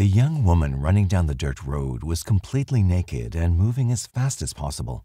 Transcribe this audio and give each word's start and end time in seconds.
The 0.00 0.06
young 0.06 0.44
woman 0.44 0.80
running 0.80 1.08
down 1.08 1.26
the 1.26 1.34
dirt 1.34 1.62
road 1.62 2.02
was 2.04 2.22
completely 2.22 2.82
naked 2.82 3.34
and 3.34 3.54
moving 3.54 3.92
as 3.92 4.06
fast 4.06 4.40
as 4.40 4.54
possible. 4.54 5.04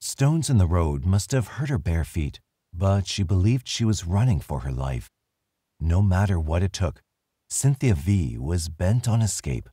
Stones 0.00 0.48
in 0.48 0.56
the 0.56 0.66
road 0.66 1.04
must 1.04 1.32
have 1.32 1.58
hurt 1.58 1.68
her 1.68 1.76
bare 1.76 2.04
feet, 2.04 2.40
but 2.72 3.06
she 3.06 3.22
believed 3.22 3.68
she 3.68 3.84
was 3.84 4.06
running 4.06 4.40
for 4.40 4.60
her 4.60 4.72
life. 4.72 5.10
No 5.78 6.00
matter 6.00 6.40
what 6.40 6.62
it 6.62 6.72
took, 6.72 7.02
Cynthia 7.50 7.94
V 7.94 8.38
was 8.38 8.70
bent 8.70 9.06
on 9.06 9.20
escape. 9.20 9.68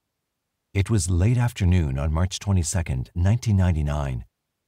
It 0.74 0.90
was 0.90 1.10
late 1.10 1.38
afternoon 1.38 1.98
on 1.98 2.12
March 2.12 2.38
22, 2.38 2.78
1999, 3.14 4.26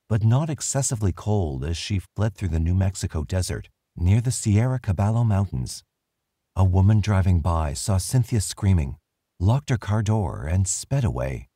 but 0.07 0.23
not 0.23 0.49
excessively 0.49 1.11
cold 1.11 1.65
as 1.65 1.75
she 1.75 1.99
fled 2.15 2.35
through 2.35 2.55
the 2.55 2.57
New 2.67 2.73
Mexico 2.73 3.25
desert 3.25 3.67
near 3.97 4.21
the 4.21 4.31
Sierra 4.31 4.79
Caballo 4.79 5.25
Mountains. 5.25 5.83
A 6.55 6.63
woman 6.63 7.01
driving 7.01 7.41
by 7.41 7.73
saw 7.73 7.97
Cynthia 7.97 8.39
screaming, 8.39 8.95
locked 9.39 9.69
her 9.69 9.77
car 9.77 10.01
door, 10.01 10.45
and 10.45 10.67
sped 10.67 11.03
away. 11.03 11.49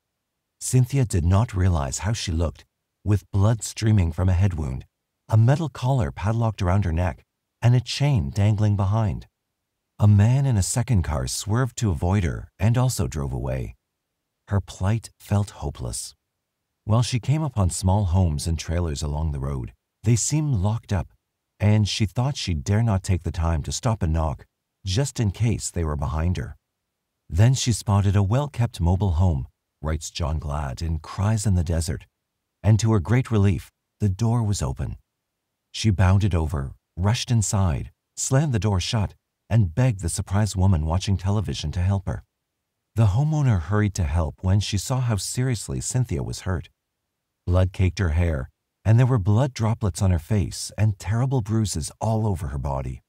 Cynthia 0.59 1.05
did 1.05 1.23
not 1.23 1.53
realize 1.53 1.99
how 1.99 2.13
she 2.13 2.31
looked, 2.31 2.65
with 3.03 3.29
blood 3.31 3.63
streaming 3.63 4.11
from 4.11 4.27
a 4.27 4.33
head 4.33 4.55
wound, 4.55 4.85
a 5.29 5.38
metal 5.38 5.69
collar 5.69 6.11
padlocked 6.11 6.61
around 6.61 6.83
her 6.83 6.91
neck, 6.91 7.23
and 7.61 7.75
a 7.75 7.79
chain 7.79 8.29
dangling 8.29 8.75
behind. 8.75 9.27
A 9.99 10.07
man 10.07 10.45
in 10.45 10.57
a 10.57 10.63
second 10.63 11.03
car 11.03 11.27
swerved 11.27 11.77
to 11.77 11.89
avoid 11.89 12.23
her 12.23 12.49
and 12.59 12.77
also 12.77 13.07
drove 13.07 13.33
away. 13.33 13.75
Her 14.49 14.59
plight 14.59 15.09
felt 15.19 15.49
hopeless. 15.61 16.16
While 16.83 17.02
she 17.02 17.19
came 17.19 17.41
upon 17.41 17.69
small 17.69 18.05
homes 18.05 18.45
and 18.45 18.59
trailers 18.59 19.02
along 19.02 19.31
the 19.31 19.39
road, 19.39 19.73
they 20.03 20.16
seemed 20.16 20.55
locked 20.55 20.94
up, 20.94 21.07
and 21.59 21.88
she 21.88 22.05
thought 22.05 22.38
she 22.38 22.53
dare 22.53 22.83
not 22.83 23.03
take 23.03 23.23
the 23.23 23.31
time 23.31 23.63
to 23.63 23.71
stop 23.71 24.03
and 24.03 24.13
knock, 24.13 24.45
just 24.85 25.19
in 25.19 25.31
case 25.31 25.71
they 25.71 25.83
were 25.83 25.95
behind 25.95 26.38
her. 26.38 26.56
Then 27.30 27.54
she 27.54 27.73
spotted 27.73 28.16
a 28.16 28.23
well-kept 28.23 28.80
mobile 28.80 29.13
home, 29.13 29.48
writes 29.81 30.09
John 30.09 30.40
Glatt 30.40 30.81
in 30.81 30.99
Cries 30.99 31.45
in 31.45 31.55
the 31.55 31.64
Desert, 31.64 32.06
and 32.64 32.80
to 32.80 32.92
her 32.94 33.00
great 33.00 33.30
relief, 33.31 33.69
the 34.00 34.09
door 34.09 34.44
was 34.44 34.61
open. 34.61 34.97
She 35.72 35.89
bounded 35.89 36.34
over, 36.34 36.72
rushed 36.95 37.30
inside, 37.30 37.92
slammed 38.16 38.53
the 38.53 38.59
door 38.59 38.80
shut, 38.80 39.14
and 39.50 39.75
begged 39.75 40.02
the 40.02 40.09
surprised 40.09 40.56
woman 40.56 40.86
watching 40.86 41.17
television 41.17 41.72
to 41.73 41.81
help 41.81 42.08
her. 42.08 42.23
The 42.95 43.08
homeowner 43.08 43.62
hurried 43.62 43.94
to 43.95 44.03
help 44.03 44.36
when 44.41 44.59
she 44.59 44.78
saw 44.78 45.02
how 45.02 45.17
seriously 45.17 45.81
Cynthia 45.81 46.23
was 46.23 46.41
hurt. 46.41 46.69
Blood 47.45 47.72
caked 47.72 48.00
her 48.00 48.09
hair, 48.09 48.50
and 48.84 48.97
there 48.97 49.06
were 49.06 49.19
blood 49.19 49.53
droplets 49.53 50.02
on 50.02 50.12
her 50.12 50.19
face 50.19 50.72
and 50.78 50.97
terrible 50.97 51.41
bruises 51.41 51.91
all 52.02 52.25
over 52.25 52.47
her 52.47 52.58
body. 52.58 53.02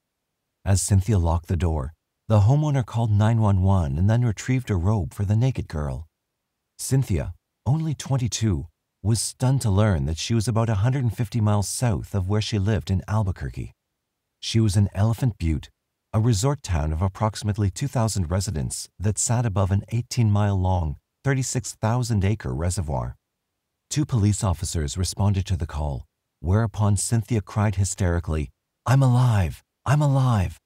As 0.64 0.82
Cynthia 0.82 1.19
locked 1.19 1.48
the 1.48 1.56
door, 1.56 1.94
the 2.28 2.40
homeowner 2.40 2.84
called 2.84 3.10
911 3.10 3.96
and 3.96 4.08
then 4.10 4.22
retrieved 4.22 4.70
a 4.70 4.76
robe 4.76 5.14
for 5.14 5.24
the 5.24 5.34
naked 5.34 5.66
girl. 5.66 6.06
Cynthia, 6.78 7.32
only 7.64 7.94
22, 7.94 8.66
was 9.02 9.18
stunned 9.18 9.62
to 9.62 9.70
learn 9.70 10.04
that 10.04 10.18
she 10.18 10.34
was 10.34 10.46
about 10.46 10.68
150 10.68 11.40
miles 11.40 11.68
south 11.68 12.14
of 12.14 12.28
where 12.28 12.42
she 12.42 12.58
lived 12.58 12.90
in 12.90 13.02
Albuquerque. 13.08 13.72
She 14.40 14.60
was 14.60 14.76
in 14.76 14.90
Elephant 14.94 15.38
Butte, 15.38 15.70
a 16.12 16.20
resort 16.20 16.62
town 16.62 16.92
of 16.92 17.00
approximately 17.00 17.70
2,000 17.70 18.30
residents 18.30 18.90
that 18.98 19.18
sat 19.18 19.46
above 19.46 19.70
an 19.70 19.84
18 19.90 20.30
mile 20.30 20.60
long, 20.60 20.96
36,000 21.24 22.24
acre 22.26 22.54
reservoir. 22.54 23.16
Two 23.88 24.04
police 24.04 24.44
officers 24.44 24.98
responded 24.98 25.46
to 25.46 25.56
the 25.56 25.66
call, 25.66 26.04
whereupon 26.40 26.98
Cynthia 26.98 27.40
cried 27.40 27.76
hysterically, 27.76 28.50
I'm 28.84 29.02
alive! 29.02 29.62
I'm 29.86 30.02
alive! 30.02 30.58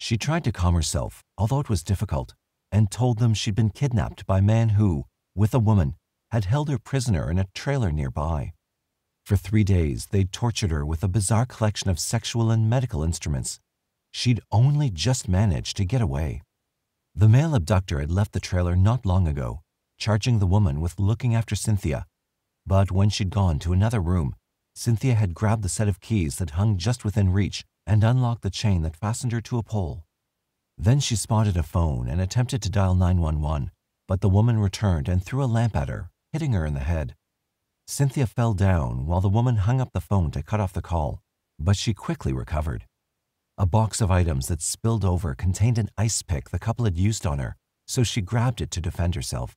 She 0.00 0.16
tried 0.16 0.44
to 0.44 0.52
calm 0.52 0.74
herself, 0.74 1.22
although 1.36 1.60
it 1.60 1.68
was 1.68 1.82
difficult, 1.82 2.34
and 2.72 2.90
told 2.90 3.18
them 3.18 3.34
she'd 3.34 3.54
been 3.54 3.68
kidnapped 3.68 4.26
by 4.26 4.38
a 4.38 4.42
man 4.42 4.70
who, 4.70 5.04
with 5.34 5.54
a 5.54 5.58
woman, 5.58 5.94
had 6.30 6.46
held 6.46 6.70
her 6.70 6.78
prisoner 6.78 7.30
in 7.30 7.38
a 7.38 7.46
trailer 7.54 7.92
nearby. 7.92 8.54
For 9.26 9.36
three 9.36 9.62
days, 9.62 10.06
they'd 10.06 10.32
tortured 10.32 10.70
her 10.70 10.86
with 10.86 11.04
a 11.04 11.08
bizarre 11.08 11.44
collection 11.44 11.90
of 11.90 12.00
sexual 12.00 12.50
and 12.50 12.68
medical 12.68 13.04
instruments. 13.04 13.60
She'd 14.10 14.40
only 14.50 14.88
just 14.90 15.28
managed 15.28 15.76
to 15.76 15.84
get 15.84 16.00
away. 16.00 16.42
The 17.14 17.28
male 17.28 17.54
abductor 17.54 18.00
had 18.00 18.10
left 18.10 18.32
the 18.32 18.40
trailer 18.40 18.74
not 18.74 19.04
long 19.04 19.28
ago, 19.28 19.60
charging 19.98 20.38
the 20.38 20.46
woman 20.46 20.80
with 20.80 20.98
looking 20.98 21.34
after 21.34 21.54
Cynthia. 21.54 22.06
But 22.66 22.90
when 22.90 23.10
she'd 23.10 23.30
gone 23.30 23.58
to 23.60 23.74
another 23.74 24.00
room, 24.00 24.34
Cynthia 24.74 25.14
had 25.14 25.34
grabbed 25.34 25.62
the 25.62 25.68
set 25.68 25.88
of 25.88 26.00
keys 26.00 26.36
that 26.36 26.50
hung 26.50 26.78
just 26.78 27.04
within 27.04 27.30
reach 27.30 27.64
and 27.90 28.04
unlocked 28.04 28.42
the 28.42 28.50
chain 28.50 28.82
that 28.82 28.94
fastened 28.94 29.32
her 29.32 29.40
to 29.40 29.58
a 29.58 29.64
pole. 29.64 30.04
Then 30.78 31.00
she 31.00 31.16
spotted 31.16 31.56
a 31.56 31.64
phone 31.64 32.06
and 32.08 32.20
attempted 32.20 32.62
to 32.62 32.70
dial 32.70 32.94
911, 32.94 33.72
but 34.06 34.20
the 34.20 34.28
woman 34.28 34.60
returned 34.60 35.08
and 35.08 35.20
threw 35.20 35.42
a 35.42 35.50
lamp 35.56 35.74
at 35.74 35.88
her, 35.88 36.08
hitting 36.32 36.52
her 36.52 36.64
in 36.64 36.74
the 36.74 36.80
head. 36.94 37.16
Cynthia 37.88 38.28
fell 38.28 38.54
down 38.54 39.06
while 39.06 39.20
the 39.20 39.28
woman 39.28 39.56
hung 39.56 39.80
up 39.80 39.90
the 39.92 40.00
phone 40.00 40.30
to 40.30 40.42
cut 40.42 40.60
off 40.60 40.72
the 40.72 40.80
call, 40.80 41.20
but 41.58 41.76
she 41.76 41.92
quickly 41.92 42.32
recovered. 42.32 42.84
A 43.58 43.66
box 43.66 44.00
of 44.00 44.08
items 44.08 44.46
that 44.46 44.62
spilled 44.62 45.04
over 45.04 45.34
contained 45.34 45.76
an 45.76 45.90
ice 45.98 46.22
pick 46.22 46.50
the 46.50 46.60
couple 46.60 46.84
had 46.84 46.96
used 46.96 47.26
on 47.26 47.40
her, 47.40 47.56
so 47.88 48.04
she 48.04 48.20
grabbed 48.20 48.60
it 48.60 48.70
to 48.70 48.80
defend 48.80 49.16
herself. 49.16 49.56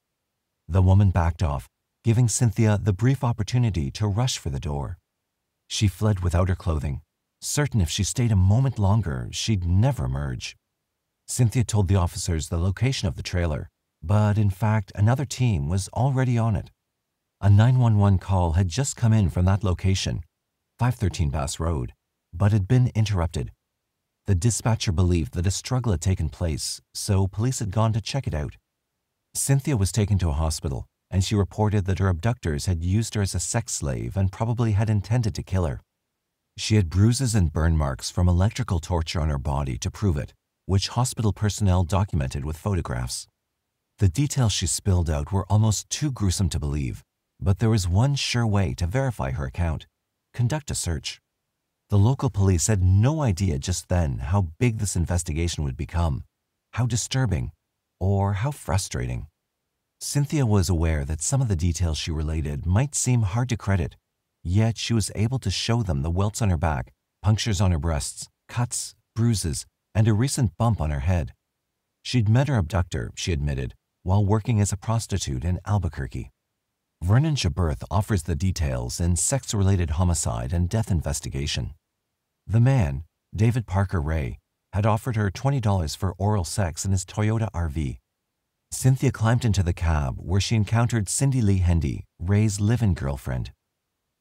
The 0.67 0.81
woman 0.81 1.11
backed 1.11 1.43
off, 1.43 1.69
giving 2.03 2.27
Cynthia 2.27 2.79
the 2.81 2.93
brief 2.93 3.23
opportunity 3.23 3.91
to 3.91 4.07
rush 4.07 4.39
for 4.39 4.49
the 4.49 4.59
door. 4.59 4.97
She 5.67 5.87
fled 5.87 6.21
without 6.21 6.49
her 6.49 6.55
clothing, 6.55 7.01
certain 7.43 7.81
if 7.81 7.89
she 7.89 8.03
stayed 8.03 8.31
a 8.31 8.35
moment 8.35 8.79
longer, 8.79 9.27
she'd 9.31 9.65
never 9.65 10.05
emerge. 10.05 10.55
Cynthia 11.27 11.63
told 11.63 11.87
the 11.87 11.95
officers 11.95 12.49
the 12.49 12.57
location 12.57 13.07
of 13.07 13.15
the 13.15 13.23
trailer, 13.23 13.69
but 14.01 14.37
in 14.37 14.49
fact, 14.49 14.91
another 14.95 15.25
team 15.25 15.69
was 15.69 15.87
already 15.89 16.37
on 16.37 16.55
it. 16.55 16.71
A 17.41 17.49
911 17.49 18.19
call 18.19 18.53
had 18.53 18.67
just 18.67 18.95
come 18.95 19.13
in 19.13 19.29
from 19.29 19.45
that 19.45 19.63
location, 19.63 20.23
513 20.79 21.29
Bass 21.29 21.59
Road, 21.59 21.93
but 22.33 22.51
had 22.51 22.67
been 22.67 22.91
interrupted. 22.95 23.51
The 24.25 24.35
dispatcher 24.35 24.91
believed 24.91 25.33
that 25.33 25.47
a 25.47 25.51
struggle 25.51 25.91
had 25.91 26.01
taken 26.01 26.29
place, 26.29 26.81
so 26.93 27.27
police 27.27 27.59
had 27.59 27.71
gone 27.71 27.93
to 27.93 28.01
check 28.01 28.27
it 28.27 28.33
out. 28.33 28.55
Cynthia 29.33 29.75
was 29.75 29.91
taken 29.91 30.17
to 30.19 30.29
a 30.29 30.33
hospital, 30.33 30.85
and 31.11 31.23
she 31.23 31.35
reported 31.35 31.85
that 31.85 31.99
her 31.99 32.07
abductors 32.07 32.65
had 32.65 32.83
used 32.83 33.15
her 33.15 33.21
as 33.21 33.35
a 33.35 33.39
sex 33.39 33.73
slave 33.73 34.15
and 34.15 34.31
probably 34.31 34.71
had 34.71 34.89
intended 34.89 35.35
to 35.35 35.43
kill 35.43 35.65
her. 35.65 35.81
She 36.57 36.75
had 36.75 36.89
bruises 36.89 37.33
and 37.35 37.51
burn 37.51 37.77
marks 37.77 38.09
from 38.11 38.29
electrical 38.29 38.79
torture 38.79 39.19
on 39.19 39.29
her 39.29 39.37
body 39.37 39.77
to 39.79 39.91
prove 39.91 40.17
it, 40.17 40.33
which 40.65 40.89
hospital 40.89 41.33
personnel 41.33 41.83
documented 41.83 42.45
with 42.45 42.57
photographs. 42.57 43.27
The 43.99 44.09
details 44.09 44.51
she 44.51 44.67
spilled 44.67 45.09
out 45.09 45.31
were 45.31 45.45
almost 45.51 45.89
too 45.89 46.11
gruesome 46.11 46.49
to 46.49 46.59
believe, 46.59 47.03
but 47.39 47.59
there 47.59 47.69
was 47.69 47.87
one 47.87 48.15
sure 48.15 48.45
way 48.45 48.73
to 48.75 48.87
verify 48.87 49.31
her 49.31 49.45
account 49.45 49.87
conduct 50.33 50.71
a 50.71 50.75
search. 50.75 51.19
The 51.89 51.97
local 51.97 52.29
police 52.29 52.67
had 52.67 52.83
no 52.83 53.21
idea 53.21 53.59
just 53.59 53.87
then 53.87 54.17
how 54.17 54.47
big 54.59 54.79
this 54.79 54.95
investigation 54.95 55.63
would 55.63 55.77
become, 55.77 56.23
how 56.73 56.85
disturbing, 56.87 57.51
or 57.99 58.33
how 58.33 58.51
frustrating. 58.51 59.27
Cynthia 60.01 60.45
was 60.45 60.69
aware 60.69 61.05
that 61.05 61.21
some 61.21 61.41
of 61.41 61.47
the 61.47 61.55
details 61.55 61.97
she 61.97 62.11
related 62.11 62.65
might 62.65 62.95
seem 62.95 63.21
hard 63.21 63.49
to 63.49 63.57
credit, 63.57 63.95
Yet 64.43 64.77
she 64.77 64.93
was 64.93 65.11
able 65.15 65.39
to 65.39 65.49
show 65.49 65.83
them 65.83 66.01
the 66.01 66.11
welts 66.11 66.41
on 66.41 66.49
her 66.49 66.57
back, 66.57 66.93
punctures 67.21 67.61
on 67.61 67.71
her 67.71 67.79
breasts, 67.79 68.27
cuts, 68.49 68.93
bruises, 69.15 69.65
and 69.95 70.07
a 70.07 70.13
recent 70.13 70.57
bump 70.57 70.81
on 70.81 70.89
her 70.89 71.01
head. 71.01 71.33
She'd 72.03 72.27
met 72.27 72.49
her 72.49 72.57
abductor, 72.57 73.11
she 73.15 73.31
admitted, 73.31 73.73
while 74.03 74.25
working 74.25 74.59
as 74.59 74.73
a 74.73 74.77
prostitute 74.77 75.45
in 75.45 75.59
Albuquerque. 75.65 76.29
Vernon 77.01 77.35
Geberth 77.35 77.83
offers 77.89 78.23
the 78.23 78.35
details 78.35 78.99
in 78.99 79.15
sex-related 79.15 79.91
homicide 79.91 80.51
and 80.51 80.69
death 80.69 80.91
investigation. 80.91 81.73
The 82.45 82.59
man, 82.59 83.03
David 83.35 83.65
Parker 83.65 84.01
Ray, 84.01 84.39
had 84.73 84.85
offered 84.85 85.15
her 85.15 85.31
$20 85.31 85.95
for 85.95 86.15
oral 86.17 86.43
sex 86.43 86.83
in 86.83 86.91
his 86.91 87.05
Toyota 87.05 87.49
RV. 87.51 87.99
Cynthia 88.71 89.11
climbed 89.11 89.45
into 89.45 89.63
the 89.63 89.73
cab 89.73 90.15
where 90.17 90.41
she 90.41 90.55
encountered 90.55 91.07
Cindy 91.07 91.41
Lee 91.41 91.59
Hendy, 91.59 92.05
Ray's 92.19 92.59
live-in 92.59 92.93
girlfriend. 92.93 93.51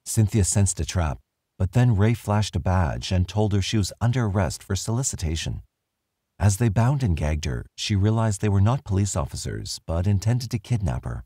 Cynthia 0.04 0.44
sensed 0.44 0.80
a 0.80 0.84
trap, 0.84 1.18
but 1.58 1.72
then 1.72 1.96
Ray 1.96 2.14
flashed 2.14 2.56
a 2.56 2.60
badge 2.60 3.12
and 3.12 3.28
told 3.28 3.52
her 3.52 3.62
she 3.62 3.78
was 3.78 3.92
under 4.00 4.24
arrest 4.24 4.62
for 4.62 4.74
solicitation. 4.74 5.62
As 6.38 6.56
they 6.56 6.68
bound 6.68 7.02
and 7.02 7.16
gagged 7.16 7.44
her, 7.44 7.66
she 7.76 7.94
realized 7.94 8.40
they 8.40 8.48
were 8.48 8.60
not 8.60 8.84
police 8.84 9.14
officers, 9.14 9.80
but 9.86 10.06
intended 10.06 10.50
to 10.50 10.58
kidnap 10.58 11.04
her. 11.04 11.24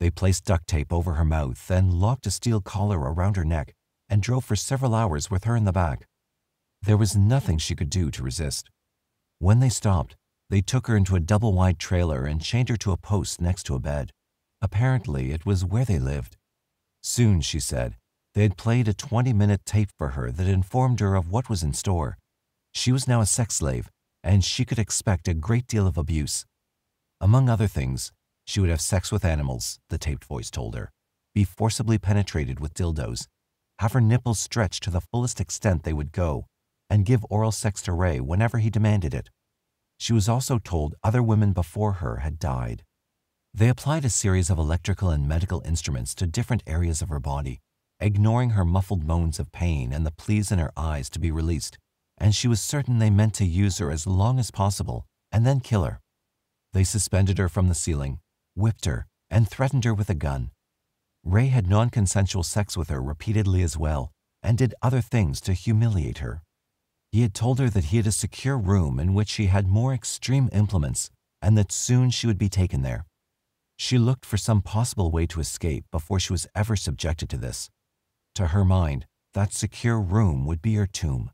They 0.00 0.10
placed 0.10 0.46
duct 0.46 0.66
tape 0.66 0.92
over 0.92 1.12
her 1.12 1.24
mouth 1.24 1.70
and 1.70 1.94
locked 1.94 2.26
a 2.26 2.30
steel 2.32 2.60
collar 2.60 2.98
around 2.98 3.36
her 3.36 3.44
neck 3.44 3.72
and 4.08 4.20
drove 4.20 4.44
for 4.44 4.56
several 4.56 4.94
hours 4.94 5.30
with 5.30 5.44
her 5.44 5.54
in 5.54 5.64
the 5.64 5.72
back. 5.72 6.08
There 6.82 6.96
was 6.96 7.16
nothing 7.16 7.58
she 7.58 7.76
could 7.76 7.88
do 7.88 8.10
to 8.10 8.22
resist. 8.24 8.68
When 9.38 9.60
they 9.60 9.68
stopped, 9.68 10.16
they 10.50 10.60
took 10.60 10.88
her 10.88 10.96
into 10.96 11.14
a 11.14 11.20
double-wide 11.20 11.78
trailer 11.78 12.24
and 12.24 12.42
chained 12.42 12.68
her 12.68 12.76
to 12.78 12.90
a 12.90 12.96
post 12.96 13.40
next 13.40 13.62
to 13.66 13.76
a 13.76 13.78
bed. 13.78 14.10
Apparently, 14.60 15.30
it 15.30 15.46
was 15.46 15.64
where 15.64 15.84
they 15.84 16.00
lived. 16.00 16.36
Soon, 17.02 17.40
she 17.40 17.60
said, 17.60 17.96
they 18.34 18.42
had 18.42 18.56
played 18.56 18.88
a 18.88 18.94
20-minute 18.94 19.66
tape 19.66 19.90
for 19.98 20.10
her 20.10 20.30
that 20.30 20.46
informed 20.46 21.00
her 21.00 21.14
of 21.14 21.30
what 21.30 21.50
was 21.50 21.62
in 21.62 21.74
store. 21.74 22.16
She 22.72 22.92
was 22.92 23.08
now 23.08 23.20
a 23.20 23.26
sex 23.26 23.56
slave, 23.56 23.90
and 24.22 24.44
she 24.44 24.64
could 24.64 24.78
expect 24.78 25.28
a 25.28 25.34
great 25.34 25.66
deal 25.66 25.86
of 25.86 25.98
abuse. 25.98 26.46
Among 27.20 27.48
other 27.48 27.66
things, 27.66 28.12
she 28.46 28.60
would 28.60 28.70
have 28.70 28.80
sex 28.80 29.12
with 29.12 29.24
animals, 29.24 29.78
the 29.90 29.98
taped 29.98 30.24
voice 30.24 30.50
told 30.50 30.74
her, 30.74 30.90
be 31.34 31.44
forcibly 31.44 31.98
penetrated 31.98 32.60
with 32.60 32.74
dildos, 32.74 33.26
have 33.78 33.92
her 33.92 34.00
nipples 34.00 34.38
stretched 34.38 34.82
to 34.84 34.90
the 34.90 35.00
fullest 35.00 35.40
extent 35.40 35.82
they 35.82 35.92
would 35.92 36.12
go, 36.12 36.46
and 36.88 37.04
give 37.04 37.24
oral 37.28 37.52
sex 37.52 37.82
to 37.82 37.92
Ray 37.92 38.20
whenever 38.20 38.58
he 38.58 38.70
demanded 38.70 39.12
it. 39.12 39.28
She 39.98 40.12
was 40.12 40.28
also 40.28 40.58
told 40.58 40.94
other 41.02 41.22
women 41.22 41.52
before 41.52 41.94
her 41.94 42.18
had 42.18 42.38
died. 42.38 42.84
They 43.54 43.68
applied 43.68 44.06
a 44.06 44.10
series 44.10 44.48
of 44.48 44.58
electrical 44.58 45.10
and 45.10 45.28
medical 45.28 45.60
instruments 45.66 46.14
to 46.14 46.26
different 46.26 46.62
areas 46.66 47.02
of 47.02 47.10
her 47.10 47.20
body, 47.20 47.60
ignoring 48.00 48.50
her 48.50 48.64
muffled 48.64 49.04
moans 49.04 49.38
of 49.38 49.52
pain 49.52 49.92
and 49.92 50.06
the 50.06 50.10
pleas 50.10 50.50
in 50.50 50.58
her 50.58 50.72
eyes 50.74 51.10
to 51.10 51.18
be 51.18 51.30
released, 51.30 51.76
and 52.16 52.34
she 52.34 52.48
was 52.48 52.62
certain 52.62 52.98
they 52.98 53.10
meant 53.10 53.34
to 53.34 53.44
use 53.44 53.76
her 53.76 53.90
as 53.90 54.06
long 54.06 54.38
as 54.38 54.50
possible 54.50 55.04
and 55.30 55.44
then 55.44 55.60
kill 55.60 55.84
her. 55.84 56.00
They 56.72 56.82
suspended 56.82 57.36
her 57.36 57.50
from 57.50 57.68
the 57.68 57.74
ceiling, 57.74 58.20
whipped 58.54 58.86
her, 58.86 59.06
and 59.28 59.46
threatened 59.46 59.84
her 59.84 59.92
with 59.92 60.08
a 60.08 60.14
gun. 60.14 60.50
Ray 61.22 61.48
had 61.48 61.68
non 61.68 61.90
consensual 61.90 62.42
sex 62.42 62.74
with 62.74 62.88
her 62.88 63.02
repeatedly 63.02 63.62
as 63.62 63.76
well 63.76 64.12
and 64.42 64.56
did 64.56 64.74
other 64.80 65.02
things 65.02 65.42
to 65.42 65.52
humiliate 65.52 66.18
her. 66.18 66.42
He 67.10 67.20
had 67.20 67.34
told 67.34 67.58
her 67.58 67.68
that 67.68 67.84
he 67.84 67.98
had 67.98 68.06
a 68.06 68.12
secure 68.12 68.56
room 68.56 68.98
in 68.98 69.12
which 69.12 69.34
he 69.34 69.46
had 69.46 69.68
more 69.68 69.92
extreme 69.92 70.48
implements 70.52 71.10
and 71.42 71.56
that 71.58 71.70
soon 71.70 72.08
she 72.08 72.26
would 72.26 72.38
be 72.38 72.48
taken 72.48 72.80
there. 72.80 73.04
She 73.84 73.98
looked 73.98 74.24
for 74.24 74.36
some 74.36 74.62
possible 74.62 75.10
way 75.10 75.26
to 75.26 75.40
escape 75.40 75.86
before 75.90 76.20
she 76.20 76.32
was 76.32 76.46
ever 76.54 76.76
subjected 76.76 77.28
to 77.30 77.36
this. 77.36 77.68
To 78.36 78.46
her 78.54 78.64
mind, 78.64 79.06
that 79.34 79.52
secure 79.52 80.00
room 80.00 80.46
would 80.46 80.62
be 80.62 80.76
her 80.76 80.86
tomb. 80.86 81.32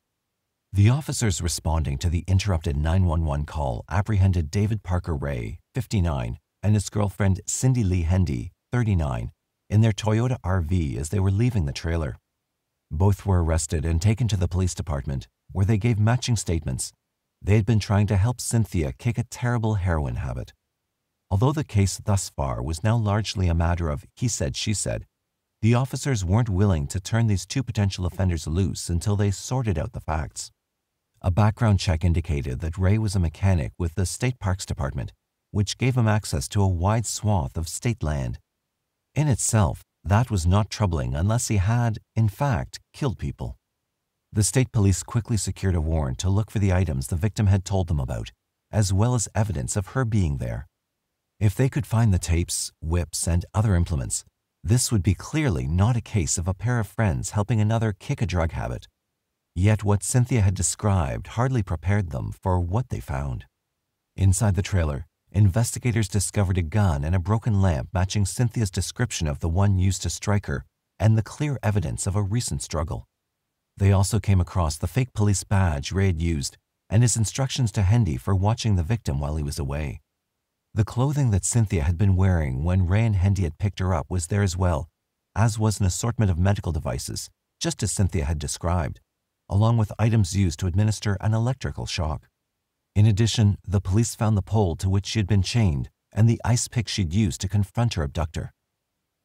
The 0.73 0.89
officers 0.89 1.43
responding 1.43 1.99
to 1.99 2.09
the 2.09 2.25
interrupted 2.27 2.75
911 2.75 3.45
call 3.45 3.85
apprehended 3.91 4.51
David 4.51 4.83
Parker 4.83 5.15
Ray, 5.15 5.59
59, 5.75 6.39
and 6.63 6.73
his 6.73 6.89
girlfriend 6.89 7.43
Cindy 7.45 7.85
Lee 7.85 8.05
Hendy, 8.05 8.53
39, 8.73 9.31
in 9.69 9.83
their 9.83 9.93
Toyota 9.93 10.39
RV 10.41 10.97
as 10.97 11.11
they 11.11 11.21
were 11.21 11.31
leaving 11.31 11.67
the 11.67 11.73
trailer. 11.75 12.17
Both 12.91 13.27
were 13.27 13.45
arrested 13.45 13.85
and 13.85 14.01
taken 14.01 14.27
to 14.27 14.39
the 14.39 14.49
police 14.49 14.73
department, 14.73 15.29
where 15.53 15.67
they 15.67 15.77
gave 15.77 15.99
matching 15.99 16.37
statements. 16.37 16.93
They 17.43 17.57
had 17.57 17.67
been 17.67 17.79
trying 17.79 18.07
to 18.07 18.17
help 18.17 18.41
Cynthia 18.41 18.95
kick 18.95 19.19
a 19.19 19.25
terrible 19.25 19.75
heroin 19.75 20.17
habit. 20.17 20.55
Although 21.31 21.53
the 21.53 21.65
case 21.65 22.01
thus 22.05 22.31
far 22.31 22.63
was 22.63 22.83
now 22.83 22.97
largely 22.97 23.49
a 23.49 23.55
matter 23.55 23.91
of 23.91 24.07
he 24.15 24.29
said, 24.29 24.57
she 24.57 24.73
said, 24.73 25.05
the 25.61 25.75
officers 25.75 26.25
weren't 26.25 26.49
willing 26.49 26.87
to 26.87 27.01
turn 27.01 27.27
these 27.27 27.45
two 27.45 27.65
potential 27.65 28.07
offenders 28.07 28.47
loose 28.47 28.89
until 28.89 29.17
they 29.17 29.33
sorted 29.33 29.77
out 29.77 29.93
the 29.93 30.01
facts. 30.01 30.53
A 31.21 31.33
background 31.33 31.81
check 31.81 32.05
indicated 32.05 32.61
that 32.61 32.79
Ray 32.79 32.97
was 32.97 33.17
a 33.17 33.21
mechanic 33.21 33.73
with 33.77 33.97
the 33.97 34.07
State 34.07 34.39
Parks 34.39 34.65
Department, 34.65 35.13
which 35.51 35.77
gave 35.77 35.97
him 35.97 36.07
access 36.07 36.47
to 36.49 36.63
a 36.63 36.69
wide 36.69 37.07
swath 37.07 37.57
of 37.57 37.69
state 37.69 38.05
land. 38.05 38.39
In 39.17 39.27
itself, 39.27 39.83
that 40.05 40.31
was 40.31 40.47
not 40.47 40.71
troubling 40.71 41.17
unless 41.17 41.49
he 41.49 41.57
had, 41.57 41.99
in 42.15 42.29
fact, 42.29 42.79
killed 42.93 43.19
people. 43.19 43.57
The 44.33 44.45
state 44.45 44.71
police 44.71 45.03
quickly 45.03 45.37
secured 45.37 45.75
a 45.75 45.81
warrant 45.81 46.19
to 46.19 46.31
look 46.31 46.53
for 46.53 46.61
the 46.61 46.73
items 46.73 47.09
the 47.09 47.17
victim 47.17 47.49
had 47.49 47.65
told 47.65 47.89
them 47.89 47.99
about, 47.99 48.31
as 48.71 48.93
well 48.93 49.17
as 49.17 49.29
evidence 49.35 49.75
of 49.75 49.89
her 49.89 50.05
being 50.05 50.37
there. 50.37 50.69
If 51.41 51.55
they 51.55 51.69
could 51.69 51.87
find 51.87 52.13
the 52.13 52.19
tapes, 52.19 52.73
whips, 52.81 53.29
and 53.29 53.47
other 53.55 53.77
implements, 53.77 54.25
this 54.65 54.91
would 54.91 55.05
be 55.05 55.15
clearly 55.15 55.69
not 55.69 55.97
a 55.97 56.01
case 56.01 56.37
of 56.37 56.49
a 56.49 56.55
pair 56.55 56.81
of 56.81 56.89
friends 56.89 57.31
helping 57.31 57.61
another 57.61 57.93
kick 57.93 58.21
a 58.21 58.27
drug 58.27 58.51
habit. 58.53 58.89
Yet 59.55 59.85
what 59.85 60.03
Cynthia 60.03 60.41
had 60.41 60.55
described 60.55 61.29
hardly 61.29 61.63
prepared 61.63 62.11
them 62.11 62.33
for 62.33 62.59
what 62.59 62.89
they 62.89 62.99
found. 62.99 63.45
Inside 64.17 64.57
the 64.57 64.63
trailer, 64.63 65.07
investigators 65.31 66.09
discovered 66.09 66.59
a 66.59 66.63
gun 66.63 67.05
and 67.05 67.15
a 67.15 67.21
broken 67.21 67.63
lamp 67.63 67.91
matching 67.93 68.27
Cynthia's 68.27 68.71
description 68.71 69.29
of 69.29 69.39
the 69.39 69.49
one 69.49 69.79
used 69.79 70.03
to 70.03 70.11
strike 70.11 70.47
her 70.47 70.65
and 70.99 71.17
the 71.17 71.23
clear 71.23 71.57
evidence 71.63 72.09
of 72.09 72.17
a 72.17 72.23
recent 72.23 72.63
struggle. 72.63 73.07
They 73.77 73.93
also 73.93 74.19
came 74.19 74.41
across 74.41 74.77
the 74.77 74.89
fake 74.89 75.13
police 75.15 75.45
badge 75.45 75.93
Ray 75.93 76.07
had 76.07 76.21
used 76.21 76.57
and 76.91 77.03
his 77.03 77.17
instructions 77.17 77.71
to 77.73 77.83
Hendy 77.83 78.17
for 78.17 78.35
watching 78.35 78.75
the 78.75 78.83
victim 78.83 79.21
while 79.21 79.37
he 79.37 79.45
was 79.45 79.61
away. 79.61 80.01
The 80.79 80.85
clothing 80.85 81.33
that 81.33 81.45
Cynthia 81.45 81.83
had 81.83 81.99
been 81.99 82.15
wearing 82.15 82.63
when 82.63 82.87
Ray 82.87 83.05
and 83.05 83.17
Hendy 83.17 83.43
had 83.43 83.59
picked 83.59 83.81
her 83.81 83.93
up 83.93 84.07
was 84.09 84.29
there 84.29 84.45
as 84.45 84.57
well, 84.57 84.89
as 85.35 85.59
was 85.59 85.81
an 85.81 85.87
assortment 85.87 86.31
of 86.31 86.39
medical 86.39 86.71
devices, 86.71 87.31
just 87.59 87.83
as 87.83 87.91
Cynthia 87.91 88.27
had 88.27 88.39
described, 88.39 89.01
along 89.49 89.77
with 89.77 89.91
items 89.99 90.37
used 90.37 90.61
to 90.61 90.69
administer 90.69 91.17
an 91.21 91.35
electrical 91.35 91.85
shock. 91.85 92.29
In 92.95 93.07
addition, 93.07 93.59
the 93.67 93.81
police 93.81 94.15
found 94.15 94.37
the 94.37 94.41
pole 94.41 94.77
to 94.77 94.89
which 94.89 95.07
she 95.07 95.19
had 95.19 95.27
been 95.27 95.43
chained 95.43 95.91
and 96.13 96.29
the 96.29 96.41
ice 96.45 96.69
pick 96.69 96.87
she'd 96.87 97.13
used 97.13 97.41
to 97.41 97.49
confront 97.49 97.95
her 97.95 98.05
abductor. 98.05 98.53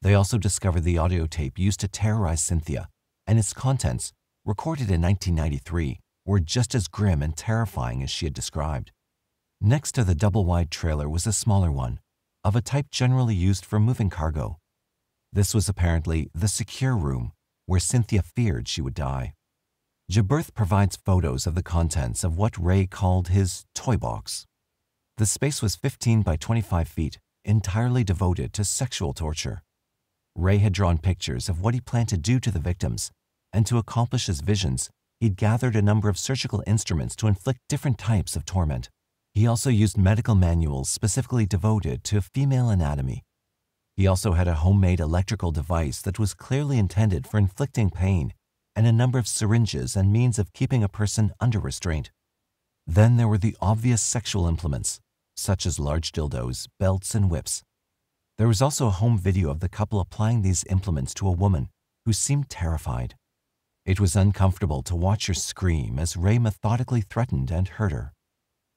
They 0.02 0.14
also 0.14 0.38
discovered 0.38 0.82
the 0.82 0.98
audio 0.98 1.28
tape 1.28 1.56
used 1.56 1.78
to 1.78 1.86
terrorize 1.86 2.42
Cynthia, 2.42 2.88
and 3.28 3.38
its 3.38 3.52
contents, 3.52 4.12
recorded 4.44 4.90
in 4.90 5.00
1993, 5.00 6.00
were 6.26 6.40
just 6.40 6.74
as 6.74 6.88
grim 6.88 7.22
and 7.22 7.36
terrifying 7.36 8.02
as 8.02 8.10
she 8.10 8.26
had 8.26 8.34
described. 8.34 8.90
Next 9.66 9.92
to 9.92 10.04
the 10.04 10.14
double-wide 10.14 10.70
trailer 10.70 11.08
was 11.08 11.26
a 11.26 11.32
smaller 11.32 11.72
one, 11.72 11.98
of 12.44 12.54
a 12.54 12.60
type 12.60 12.88
generally 12.90 13.34
used 13.34 13.64
for 13.64 13.80
moving 13.80 14.10
cargo. 14.10 14.58
This 15.32 15.54
was 15.54 15.70
apparently 15.70 16.28
the 16.34 16.48
secure 16.48 16.94
room, 16.94 17.32
where 17.64 17.80
Cynthia 17.80 18.20
feared 18.20 18.68
she 18.68 18.82
would 18.82 18.92
die. 18.92 19.32
Geberth 20.12 20.52
provides 20.52 20.98
photos 21.06 21.46
of 21.46 21.54
the 21.54 21.62
contents 21.62 22.24
of 22.24 22.36
what 22.36 22.58
Ray 22.58 22.86
called 22.86 23.28
his 23.28 23.64
toy 23.74 23.96
box. 23.96 24.44
The 25.16 25.24
space 25.24 25.62
was 25.62 25.76
15 25.76 26.20
by 26.20 26.36
25 26.36 26.86
feet, 26.86 27.18
entirely 27.42 28.04
devoted 28.04 28.52
to 28.52 28.64
sexual 28.64 29.14
torture. 29.14 29.62
Ray 30.36 30.58
had 30.58 30.74
drawn 30.74 30.98
pictures 30.98 31.48
of 31.48 31.62
what 31.62 31.72
he 31.72 31.80
planned 31.80 32.10
to 32.10 32.18
do 32.18 32.38
to 32.38 32.50
the 32.50 32.58
victims, 32.58 33.10
and 33.50 33.66
to 33.66 33.78
accomplish 33.78 34.26
his 34.26 34.42
visions, 34.42 34.90
he'd 35.20 35.38
gathered 35.38 35.74
a 35.74 35.80
number 35.80 36.10
of 36.10 36.18
surgical 36.18 36.62
instruments 36.66 37.16
to 37.16 37.28
inflict 37.28 37.60
different 37.70 37.96
types 37.96 38.36
of 38.36 38.44
torment. 38.44 38.90
He 39.34 39.48
also 39.48 39.68
used 39.68 39.98
medical 39.98 40.36
manuals 40.36 40.88
specifically 40.88 41.44
devoted 41.44 42.04
to 42.04 42.22
female 42.22 42.70
anatomy. 42.70 43.24
He 43.96 44.06
also 44.06 44.32
had 44.32 44.46
a 44.46 44.54
homemade 44.54 45.00
electrical 45.00 45.50
device 45.50 46.00
that 46.02 46.20
was 46.20 46.34
clearly 46.34 46.78
intended 46.78 47.26
for 47.26 47.38
inflicting 47.38 47.90
pain 47.90 48.32
and 48.76 48.86
a 48.86 48.92
number 48.92 49.18
of 49.18 49.26
syringes 49.26 49.96
and 49.96 50.12
means 50.12 50.38
of 50.38 50.52
keeping 50.52 50.84
a 50.84 50.88
person 50.88 51.32
under 51.40 51.58
restraint. 51.58 52.12
Then 52.86 53.16
there 53.16 53.26
were 53.26 53.38
the 53.38 53.56
obvious 53.60 54.02
sexual 54.02 54.46
implements, 54.46 55.00
such 55.36 55.66
as 55.66 55.80
large 55.80 56.12
dildos, 56.12 56.68
belts, 56.78 57.14
and 57.14 57.28
whips. 57.28 57.64
There 58.38 58.48
was 58.48 58.62
also 58.62 58.86
a 58.86 58.98
home 59.02 59.18
video 59.18 59.50
of 59.50 59.60
the 59.60 59.68
couple 59.68 59.98
applying 60.00 60.42
these 60.42 60.64
implements 60.70 61.12
to 61.14 61.28
a 61.28 61.32
woman 61.32 61.70
who 62.04 62.12
seemed 62.12 62.50
terrified. 62.50 63.16
It 63.84 63.98
was 63.98 64.16
uncomfortable 64.16 64.82
to 64.84 64.96
watch 64.96 65.26
her 65.26 65.34
scream 65.34 65.98
as 65.98 66.16
Ray 66.16 66.38
methodically 66.38 67.00
threatened 67.00 67.50
and 67.50 67.68
hurt 67.68 67.92
her. 67.92 68.13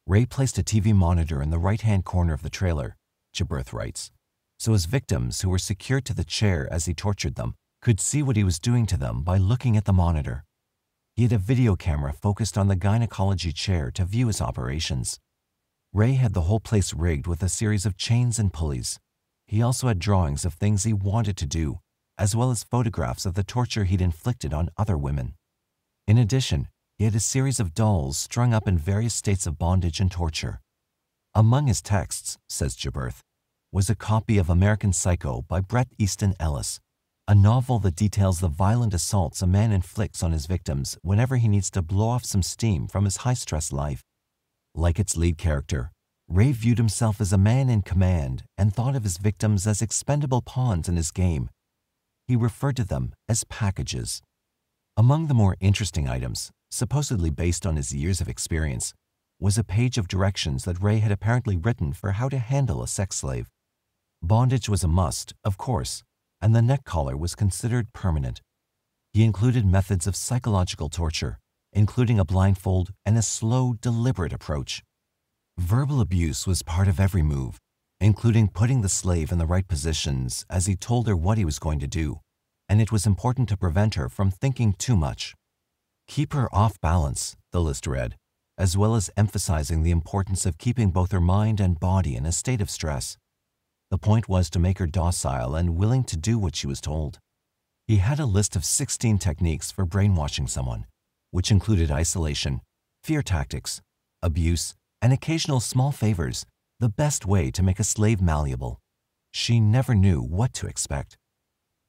Ray 0.07 0.25
placed 0.25 0.57
a 0.57 0.63
TV 0.63 0.95
monitor 0.95 1.41
in 1.41 1.49
the 1.49 1.59
right-hand 1.59 2.05
corner 2.05 2.31
of 2.31 2.41
the 2.41 2.49
trailer, 2.49 2.95
Geberth 3.35 3.73
writes, 3.73 4.09
so 4.57 4.71
his 4.71 4.85
victims, 4.85 5.41
who 5.41 5.49
were 5.49 5.59
secured 5.59 6.05
to 6.05 6.13
the 6.13 6.23
chair 6.23 6.65
as 6.71 6.85
he 6.85 6.93
tortured 6.93 7.35
them, 7.35 7.55
could 7.81 7.99
see 7.99 8.23
what 8.23 8.37
he 8.37 8.43
was 8.43 8.57
doing 8.57 8.85
to 8.85 8.95
them 8.95 9.21
by 9.21 9.37
looking 9.37 9.75
at 9.75 9.83
the 9.83 9.91
monitor. 9.91 10.45
He 11.13 11.23
had 11.23 11.33
a 11.33 11.37
video 11.37 11.75
camera 11.75 12.13
focused 12.13 12.57
on 12.57 12.69
the 12.69 12.77
gynecology 12.77 13.51
chair 13.51 13.91
to 13.91 14.05
view 14.05 14.27
his 14.27 14.39
operations. 14.39 15.19
Ray 15.91 16.13
had 16.13 16.33
the 16.33 16.43
whole 16.43 16.61
place 16.61 16.93
rigged 16.93 17.27
with 17.27 17.43
a 17.43 17.49
series 17.49 17.85
of 17.85 17.97
chains 17.97 18.39
and 18.39 18.53
pulleys. 18.53 18.99
He 19.45 19.61
also 19.61 19.89
had 19.89 19.99
drawings 19.99 20.45
of 20.45 20.53
things 20.53 20.85
he 20.85 20.93
wanted 20.93 21.35
to 21.35 21.45
do, 21.45 21.79
as 22.17 22.33
well 22.33 22.49
as 22.49 22.63
photographs 22.63 23.25
of 23.25 23.33
the 23.33 23.43
torture 23.43 23.83
he'd 23.83 24.01
inflicted 24.01 24.53
on 24.53 24.69
other 24.77 24.97
women. 24.97 25.33
In 26.07 26.17
addition, 26.17 26.69
he 26.97 27.05
had 27.05 27.15
a 27.15 27.19
series 27.19 27.59
of 27.59 27.75
dolls 27.75 28.17
strung 28.17 28.53
up 28.53 28.67
in 28.67 28.77
various 28.77 29.13
states 29.13 29.45
of 29.45 29.59
bondage 29.59 29.99
and 29.99 30.11
torture. 30.11 30.61
Among 31.35 31.67
his 31.67 31.81
texts, 31.81 32.37
says 32.49 32.75
Geberth, 32.75 33.19
was 33.71 33.89
a 33.89 33.95
copy 33.95 34.39
of 34.39 34.49
American 34.49 34.91
Psycho 34.91 35.43
by 35.47 35.59
Bret 35.59 35.87
Easton 35.99 36.33
Ellis, 36.39 36.79
a 37.27 37.35
novel 37.35 37.77
that 37.79 37.95
details 37.95 38.39
the 38.39 38.47
violent 38.47 38.93
assaults 38.93 39.43
a 39.43 39.47
man 39.47 39.71
inflicts 39.71 40.23
on 40.23 40.31
his 40.31 40.47
victims 40.47 40.97
whenever 41.03 41.35
he 41.35 41.47
needs 41.47 41.69
to 41.69 41.83
blow 41.83 42.07
off 42.07 42.25
some 42.25 42.41
steam 42.41 42.87
from 42.87 43.03
his 43.03 43.17
high-stress 43.17 43.71
life. 43.71 44.01
Like 44.73 44.97
its 44.97 45.15
lead 45.15 45.37
character, 45.37 45.91
Ray 46.27 46.51
viewed 46.51 46.77
himself 46.77 47.21
as 47.21 47.31
a 47.31 47.37
man 47.37 47.69
in 47.69 47.83
command 47.83 48.43
and 48.57 48.73
thought 48.73 48.95
of 48.95 49.03
his 49.03 49.17
victims 49.17 49.67
as 49.67 49.81
expendable 49.81 50.41
pawns 50.41 50.89
in 50.89 50.95
his 50.95 51.11
game. 51.11 51.49
He 52.27 52.35
referred 52.35 52.77
to 52.77 52.83
them 52.83 53.13
as 53.29 53.43
packages. 53.43 54.21
Among 54.95 55.27
the 55.27 55.35
more 55.35 55.55
interesting 55.59 56.07
items, 56.07 56.51
supposedly 56.69 57.29
based 57.29 57.65
on 57.65 57.75
his 57.75 57.93
years 57.93 58.21
of 58.21 58.29
experience, 58.29 58.93
was 59.39 59.57
a 59.57 59.63
page 59.63 59.97
of 59.97 60.07
directions 60.07 60.63
that 60.63 60.81
Ray 60.81 60.99
had 60.99 61.11
apparently 61.11 61.57
written 61.57 61.93
for 61.93 62.13
how 62.13 62.27
to 62.29 62.39
handle 62.39 62.81
a 62.81 62.87
sex 62.87 63.17
slave. 63.17 63.49
Bondage 64.21 64.67
was 64.67 64.83
a 64.83 64.87
must, 64.87 65.33
of 65.43 65.57
course, 65.57 66.03
and 66.41 66.55
the 66.55 66.61
neck 66.61 66.83
collar 66.83 67.15
was 67.15 67.35
considered 67.35 67.93
permanent. 67.93 68.41
He 69.13 69.23
included 69.23 69.65
methods 69.65 70.07
of 70.07 70.15
psychological 70.15 70.89
torture, 70.89 71.39
including 71.73 72.19
a 72.19 72.25
blindfold 72.25 72.91
and 73.05 73.17
a 73.17 73.21
slow, 73.21 73.73
deliberate 73.79 74.33
approach. 74.33 74.83
Verbal 75.57 76.01
abuse 76.01 76.47
was 76.47 76.63
part 76.63 76.87
of 76.87 76.99
every 76.99 77.21
move, 77.21 77.59
including 77.99 78.47
putting 78.47 78.81
the 78.81 78.89
slave 78.89 79.31
in 79.31 79.37
the 79.37 79.45
right 79.45 79.67
positions 79.67 80.45
as 80.49 80.65
he 80.65 80.75
told 80.75 81.07
her 81.07 81.15
what 81.15 81.37
he 81.37 81.45
was 81.45 81.59
going 81.59 81.79
to 81.79 81.87
do, 81.87 82.19
and 82.69 82.81
it 82.81 82.91
was 82.91 83.05
important 83.05 83.49
to 83.49 83.57
prevent 83.57 83.95
her 83.95 84.09
from 84.09 84.29
thinking 84.29 84.73
too 84.73 84.95
much. 84.95 85.35
Keep 86.07 86.33
her 86.33 86.53
off 86.53 86.79
balance, 86.81 87.35
the 87.51 87.61
list 87.61 87.85
read, 87.85 88.15
as 88.57 88.77
well 88.77 88.95
as 88.95 89.09
emphasizing 89.17 89.83
the 89.83 89.91
importance 89.91 90.45
of 90.45 90.57
keeping 90.57 90.89
both 90.89 91.11
her 91.11 91.21
mind 91.21 91.59
and 91.59 91.79
body 91.79 92.15
in 92.15 92.25
a 92.25 92.31
state 92.31 92.61
of 92.61 92.69
stress. 92.69 93.17
The 93.91 93.97
point 93.97 94.27
was 94.27 94.49
to 94.51 94.59
make 94.59 94.79
her 94.79 94.87
docile 94.87 95.55
and 95.55 95.77
willing 95.77 96.03
to 96.05 96.17
do 96.17 96.39
what 96.39 96.55
she 96.55 96.67
was 96.67 96.81
told. 96.81 97.19
He 97.87 97.97
had 97.97 98.19
a 98.19 98.25
list 98.25 98.55
of 98.55 98.65
16 98.65 99.17
techniques 99.17 99.71
for 99.71 99.85
brainwashing 99.85 100.47
someone, 100.47 100.85
which 101.31 101.51
included 101.51 101.91
isolation, 101.91 102.61
fear 103.03 103.21
tactics, 103.21 103.81
abuse, 104.21 104.75
and 105.01 105.13
occasional 105.13 105.59
small 105.59 105.91
favors, 105.91 106.45
the 106.79 106.89
best 106.89 107.25
way 107.25 107.51
to 107.51 107.63
make 107.63 107.79
a 107.79 107.83
slave 107.83 108.21
malleable. 108.21 108.79
She 109.31 109.59
never 109.59 109.93
knew 109.93 110.21
what 110.21 110.53
to 110.53 110.67
expect. 110.67 111.17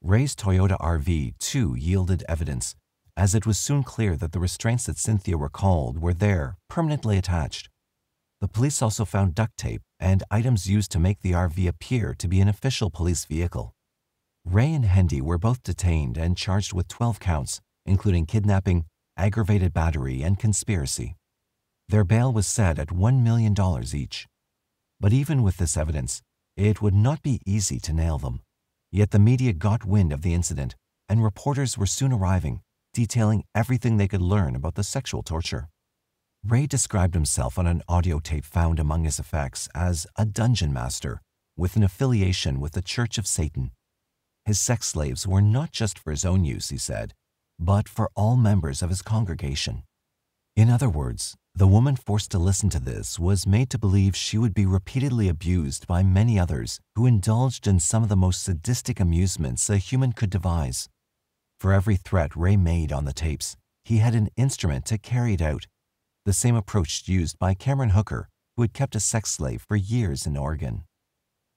Ray's 0.03 0.37
Toyota 0.37 0.79
RV, 0.79 1.39
too, 1.39 1.75
yielded 1.77 2.23
evidence, 2.29 2.77
as 3.19 3.35
it 3.35 3.45
was 3.45 3.59
soon 3.59 3.83
clear 3.83 4.15
that 4.15 4.31
the 4.31 4.39
restraints 4.39 4.87
that 4.87 4.97
Cynthia 4.97 5.37
recalled 5.37 6.01
were 6.01 6.15
there, 6.15 6.57
permanently 6.71 7.19
attached. 7.19 7.69
The 8.41 8.47
police 8.47 8.81
also 8.81 9.05
found 9.05 9.35
duct 9.35 9.57
tape 9.57 9.83
and 9.99 10.23
items 10.31 10.71
used 10.71 10.93
to 10.93 11.01
make 11.01 11.21
the 11.21 11.33
RV 11.33 11.67
appear 11.67 12.15
to 12.15 12.29
be 12.29 12.41
an 12.41 12.47
official 12.47 12.91
police 12.91 13.25
vehicle. 13.25 13.75
Ray 14.45 14.73
and 14.73 14.85
Hendy 14.85 15.21
were 15.21 15.37
both 15.37 15.65
detained 15.65 16.17
and 16.17 16.37
charged 16.37 16.73
with 16.73 16.87
12 16.87 17.19
counts, 17.19 17.61
including 17.85 18.25
kidnapping, 18.25 18.85
aggravated 19.17 19.73
battery, 19.73 20.23
and 20.23 20.39
conspiracy. 20.39 21.17
Their 21.89 22.05
bail 22.05 22.33
was 22.33 22.47
set 22.47 22.79
at 22.79 22.89
$1 22.89 23.23
million 23.25 23.53
each. 23.93 24.29
But 25.01 25.13
even 25.13 25.43
with 25.43 25.57
this 25.57 25.77
evidence, 25.77 26.23
it 26.57 26.81
would 26.81 26.95
not 26.95 27.23
be 27.23 27.41
easy 27.45 27.81
to 27.81 27.93
nail 27.93 28.19
them. 28.19 28.43
Yet 28.93 29.11
the 29.11 29.19
media 29.19 29.53
got 29.53 29.85
wind 29.85 30.13
of 30.13 30.23
the 30.23 30.35
incident, 30.35 30.77
and 31.09 31.25
reporters 31.25 31.77
were 31.77 31.87
soon 31.87 32.13
arriving, 32.13 32.61
detailing 32.99 33.45
everything 33.55 33.97
they 33.97 34.09
could 34.09 34.21
learn 34.21 34.57
about 34.57 34.75
the 34.75 34.83
sexual 34.83 35.23
torture. 35.23 35.69
Ray 36.45 36.67
described 36.67 37.15
himself 37.15 37.57
on 37.57 37.65
an 37.69 37.81
audio 37.89 38.19
tape 38.19 38.45
found 38.45 38.81
among 38.81 39.05
his 39.05 39.21
effects 39.21 39.69
as 39.73 40.05
a 40.17 40.25
dungeon 40.25 40.73
master 40.73 41.23
with 41.57 41.77
an 41.77 41.85
affiliation 41.85 42.59
with 42.59 42.73
the 42.73 42.83
Church 42.83 43.17
of 43.17 43.25
Satan. 43.25 43.71
His 44.45 44.59
sex 44.59 44.89
slaves 44.89 45.29
were 45.29 45.41
not 45.41 45.71
just 45.71 45.97
for 45.97 46.11
his 46.11 46.25
own 46.25 46.45
use, 46.45 46.71
he 46.71 46.77
said, 46.77 47.15
but 47.57 47.89
for 47.89 48.11
all 48.17 48.35
members 48.35 48.83
of 48.83 48.91
his 48.91 49.03
congregation. 49.03 49.85
In 50.57 50.69
other 50.69 50.89
words, 50.89 51.37
the 51.55 51.69
woman 51.69 51.95
forced 51.95 52.33
to 52.33 52.39
listen 52.41 52.69
to 52.71 52.81
this 52.81 53.17
was 53.17 53.47
made 53.47 53.71
to 53.71 53.79
believe 53.79 54.17
she 54.17 54.39
would 54.39 54.55
be 54.55 54.67
repeatedly 54.67 55.29
abused 55.29 55.87
by 55.87 56.03
many 56.03 56.37
others 56.37 56.81
who 56.97 57.07
indulged 57.07 57.69
in 57.69 57.79
some 57.79 58.03
of 58.03 58.09
the 58.09 58.17
most 58.17 58.43
sadistic 58.43 58.99
amusements 58.99 59.71
a 59.71 59.77
human 59.77 60.13
could 60.13 60.31
devise. 60.31 60.89
For 61.61 61.73
every 61.73 61.97
threat 61.97 62.37
Ray 62.37 62.57
made 62.57 62.93
on 62.93 63.05
the 63.05 63.13
tapes, 63.13 63.57
he 63.85 63.99
had 63.99 64.15
an 64.15 64.31
instrument 64.37 64.85
to 64.87 64.99
carry 64.99 65.35
it 65.35 65.43
out, 65.43 65.67
the 66.25 66.33
same 66.33 66.55
approach 66.55 67.09
used 67.09 67.37
by 67.39 67.55
Cameron 67.55 67.91
Hooker, 67.91 68.29
who 68.55 68.63
had 68.63 68.73
kept 68.73 68.95
a 68.95 69.01
sex 69.01 69.33
slave 69.33 69.65
for 69.67 69.75
years 69.75 70.25
in 70.25 70.37
Oregon. 70.37 70.85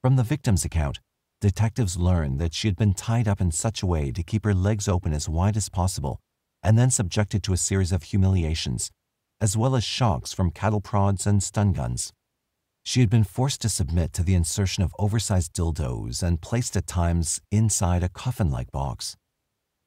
From 0.02 0.16
the 0.16 0.24
victim's 0.24 0.66
account, 0.66 1.00
detectives 1.40 1.98
learned 1.98 2.40
that 2.40 2.56
she 2.56 2.68
had 2.68 2.78
been 2.78 2.96
tied 2.96 3.28
up 3.28 3.40
in 3.40 3.52
such 3.52 3.84
a 3.84 3.86
way 3.86 4.12
to 4.12 4.24
keep 4.24 4.44
her 4.44 4.56
legs 4.56 4.88
open 4.88 5.14
as 5.14 5.30
wide 5.30 5.56
as 5.56 5.70
possible 5.70 6.20
and 6.64 6.78
then 6.78 6.90
subjected 6.90 7.44
to 7.44 7.54
a 7.54 7.58
series 7.58 7.92
of 7.92 8.04
humiliations, 8.04 8.92
as 9.40 9.56
well 9.56 9.76
as 9.76 9.84
shocks 9.84 10.34
from 10.34 10.52
cattle 10.52 10.82
prods 10.82 11.28
and 11.28 11.44
stun 11.44 11.74
guns. 11.74 12.12
She 12.84 13.02
had 13.02 13.10
been 13.10 13.24
forced 13.24 13.62
to 13.62 13.70
submit 13.70 14.14
to 14.14 14.24
the 14.24 14.34
insertion 14.34 14.84
of 14.84 14.96
oversized 14.98 15.54
dildos 15.54 16.24
and 16.24 16.42
placed 16.42 16.76
at 16.76 16.88
times 16.88 17.40
inside 17.52 18.04
a 18.04 18.10
coffin 18.10 18.50
like 18.50 18.72
box. 18.72 19.16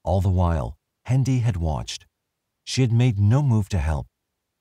All 0.04 0.20
the 0.20 0.28
while, 0.28 0.76
Hendy 1.06 1.38
had 1.38 1.56
watched. 1.56 2.06
She 2.64 2.82
had 2.82 2.92
made 2.92 3.18
no 3.18 3.42
move 3.42 3.68
to 3.70 3.78
help. 3.78 4.06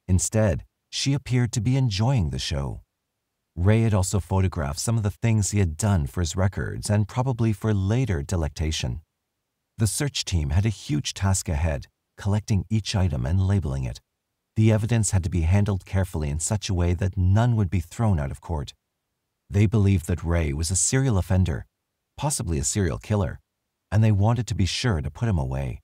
Instead, 0.08 0.64
she 0.90 1.14
appeared 1.14 1.52
to 1.52 1.62
be 1.62 1.76
enjoying 1.76 2.30
the 2.30 2.40
show. 2.40 2.82
Ray 3.56 3.82
had 3.82 3.94
also 3.94 4.20
photographed 4.20 4.80
some 4.80 4.98
of 4.98 5.04
the 5.04 5.12
things 5.12 5.52
he 5.52 5.60
had 5.60 5.78
done 5.78 6.08
for 6.08 6.22
his 6.22 6.36
records 6.36 6.90
and 6.90 7.08
probably 7.08 7.54
for 7.54 7.74
later 7.74 8.24
delectation. 8.24 9.02
The 9.78 9.88
search 9.88 10.26
team 10.26 10.52
had 10.52 10.66
a 10.66 10.70
huge 10.70 11.14
task 11.14 11.50
ahead, 11.50 11.88
collecting 12.18 12.66
each 12.70 12.96
item 12.96 13.26
and 13.26 13.46
labeling 13.46 13.84
it. 13.84 14.00
The 14.56 14.72
evidence 14.72 15.12
had 15.12 15.24
to 15.24 15.30
be 15.30 15.42
handled 15.42 15.86
carefully 15.86 16.30
in 16.30 16.40
such 16.40 16.70
a 16.70 16.74
way 16.74 16.94
that 16.94 17.18
none 17.18 17.56
would 17.56 17.70
be 17.70 17.80
thrown 17.80 18.20
out 18.20 18.32
of 18.32 18.42
court. 18.42 18.74
They 19.50 19.66
believed 19.66 20.08
that 20.08 20.24
Ray 20.24 20.54
was 20.54 20.72
a 20.72 20.76
serial 20.76 21.18
offender, 21.18 21.66
possibly 22.18 22.60
a 22.60 22.64
serial 22.64 22.98
killer, 22.98 23.40
and 23.94 24.04
they 24.04 24.12
wanted 24.12 24.48
to 24.48 24.56
be 24.56 24.66
sure 24.66 25.02
to 25.02 25.12
put 25.12 25.30
him 25.30 25.38
away. 25.38 25.80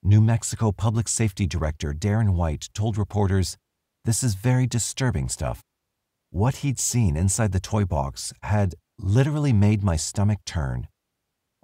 New 0.00 0.20
Mexico 0.20 0.70
Public 0.70 1.08
Safety 1.08 1.44
Director 1.44 1.92
Darren 1.92 2.34
White 2.34 2.68
told 2.72 2.96
reporters, 2.96 3.56
This 4.04 4.22
is 4.22 4.36
very 4.36 4.68
disturbing 4.68 5.28
stuff. 5.28 5.60
What 6.30 6.58
he'd 6.58 6.78
seen 6.78 7.16
inside 7.16 7.50
the 7.50 7.58
toy 7.58 7.84
box 7.84 8.32
had 8.44 8.76
literally 8.96 9.52
made 9.52 9.82
my 9.82 9.96
stomach 9.96 10.38
turn. 10.46 10.86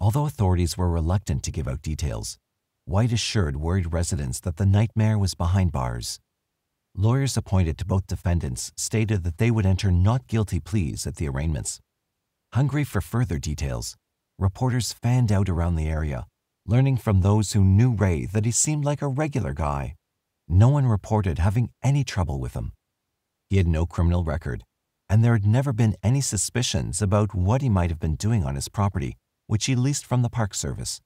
Although 0.00 0.26
authorities 0.26 0.76
were 0.76 0.90
reluctant 0.90 1.44
to 1.44 1.52
give 1.52 1.68
out 1.68 1.80
details, 1.80 2.38
White 2.84 3.12
assured 3.12 3.56
worried 3.56 3.92
residents 3.92 4.40
that 4.40 4.56
the 4.56 4.66
nightmare 4.66 5.16
was 5.16 5.36
behind 5.36 5.70
bars. 5.70 6.18
Lawyers 6.96 7.36
appointed 7.36 7.78
to 7.78 7.86
both 7.86 8.08
defendants 8.08 8.72
stated 8.76 9.22
that 9.22 9.38
they 9.38 9.52
would 9.52 9.66
enter 9.66 9.92
not 9.92 10.26
guilty 10.26 10.58
pleas 10.58 11.06
at 11.06 11.16
the 11.16 11.28
arraignments. 11.28 11.78
Hungry 12.52 12.82
for 12.82 13.00
further 13.00 13.38
details, 13.38 13.96
reporters 14.38 14.92
fanned 14.92 15.32
out 15.32 15.48
around 15.48 15.74
the 15.74 15.88
area, 15.88 16.26
learning 16.64 16.96
from 16.96 17.20
those 17.20 17.52
who 17.52 17.64
knew 17.64 17.92
Ray 17.92 18.24
that 18.26 18.44
he 18.44 18.50
seemed 18.52 18.84
like 18.84 19.02
a 19.02 19.08
regular 19.08 19.52
guy. 19.52 19.96
No 20.46 20.68
one 20.68 20.86
reported 20.86 21.38
having 21.38 21.70
any 21.82 22.04
trouble 22.04 22.38
with 22.38 22.54
him. 22.54 22.72
He 23.50 23.56
had 23.56 23.66
no 23.66 23.84
criminal 23.84 24.24
record, 24.24 24.62
and 25.08 25.24
there 25.24 25.32
had 25.32 25.46
never 25.46 25.72
been 25.72 25.96
any 26.02 26.20
suspicions 26.20 27.02
about 27.02 27.34
what 27.34 27.62
he 27.62 27.68
might 27.68 27.90
have 27.90 27.98
been 27.98 28.14
doing 28.14 28.44
on 28.44 28.54
his 28.54 28.68
property, 28.68 29.16
which 29.46 29.66
he 29.66 29.74
leased 29.74 30.06
from 30.06 30.22
the 30.22 30.30
Park 30.30 30.54
Service. 30.54 31.00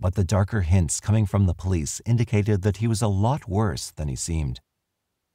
But 0.00 0.14
the 0.14 0.24
darker 0.24 0.62
hints 0.62 1.00
coming 1.00 1.26
from 1.26 1.46
the 1.46 1.54
police 1.54 2.00
indicated 2.06 2.62
that 2.62 2.78
he 2.78 2.86
was 2.86 3.02
a 3.02 3.08
lot 3.08 3.48
worse 3.48 3.90
than 3.90 4.08
he 4.08 4.16
seemed. 4.16 4.60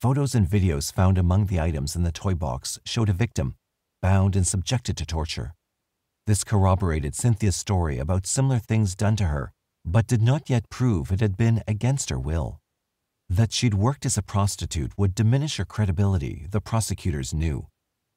Photos 0.02 0.34
and 0.34 0.48
videos 0.48 0.92
found 0.92 1.18
among 1.18 1.46
the 1.46 1.60
items 1.60 1.96
in 1.96 2.04
the 2.04 2.12
toy 2.12 2.34
box 2.34 2.80
showed 2.86 3.10
a 3.10 3.14
victim, 3.14 3.56
bound 4.02 4.36
and 4.36 4.48
subjected 4.48 4.98
to 4.98 5.06
torture. 5.06 5.54
This 6.30 6.44
corroborated 6.44 7.16
Cynthia's 7.16 7.56
story 7.56 7.98
about 7.98 8.28
similar 8.28 8.60
things 8.60 8.94
done 8.94 9.16
to 9.16 9.24
her, 9.24 9.52
but 9.84 10.06
did 10.06 10.22
not 10.22 10.48
yet 10.48 10.70
prove 10.70 11.12
it 11.12 11.22
had 11.22 11.36
been 11.36 11.64
against 11.68 12.12
her 12.12 12.20
will. 12.20 12.60
That 13.28 13.52
she'd 13.52 13.74
worked 13.74 14.06
as 14.06 14.16
a 14.16 14.22
prostitute 14.22 14.92
would 14.96 15.16
diminish 15.16 15.58
her 15.58 15.66
credibility, 15.66 16.46
the 16.52 16.62
prosecutors 16.62 17.34
knew. 17.34 17.66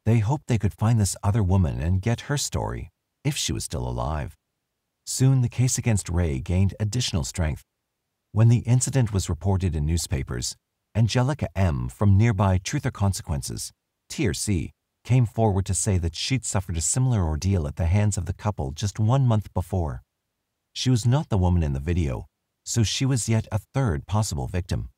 They 0.04 0.18
hoped 0.18 0.46
they 0.46 0.58
could 0.58 0.74
find 0.74 1.00
this 1.00 1.16
other 1.22 1.42
woman 1.42 1.80
and 1.80 2.02
get 2.02 2.28
her 2.28 2.36
story, 2.36 2.90
if 3.24 3.34
she 3.34 3.50
was 3.50 3.64
still 3.64 3.88
alive. 3.88 4.36
Soon 5.06 5.40
the 5.40 5.48
case 5.48 5.78
against 5.78 6.10
Ray 6.10 6.38
gained 6.38 6.74
additional 6.78 7.24
strength. 7.24 7.62
When 8.32 8.50
the 8.50 8.64
incident 8.66 9.14
was 9.14 9.30
reported 9.30 9.74
in 9.74 9.86
newspapers, 9.86 10.54
Angelica 10.94 11.48
M. 11.56 11.88
from 11.88 12.18
nearby 12.18 12.58
Truth 12.58 12.84
or 12.84 12.90
Consequences, 12.90 13.72
TRC, 14.10 14.72
came 15.04 15.26
forward 15.26 15.66
to 15.66 15.74
say 15.74 15.98
that 15.98 16.14
she'd 16.14 16.44
suffered 16.44 16.76
a 16.76 16.80
similar 16.80 17.22
ordeal 17.24 17.66
at 17.66 17.76
the 17.76 17.86
hands 17.86 18.16
of 18.16 18.26
the 18.26 18.32
couple 18.32 18.70
just 18.70 18.98
one 18.98 19.26
month 19.26 19.52
before. 19.52 20.02
She 20.72 20.90
was 20.90 21.04
not 21.04 21.28
the 21.28 21.38
woman 21.38 21.62
in 21.62 21.72
the 21.72 21.80
video, 21.80 22.26
so 22.64 22.82
she 22.82 23.04
was 23.04 23.28
yet 23.28 23.46
a 23.50 23.58
third 23.58 24.06
possible 24.06 24.46
victim. 24.46 24.90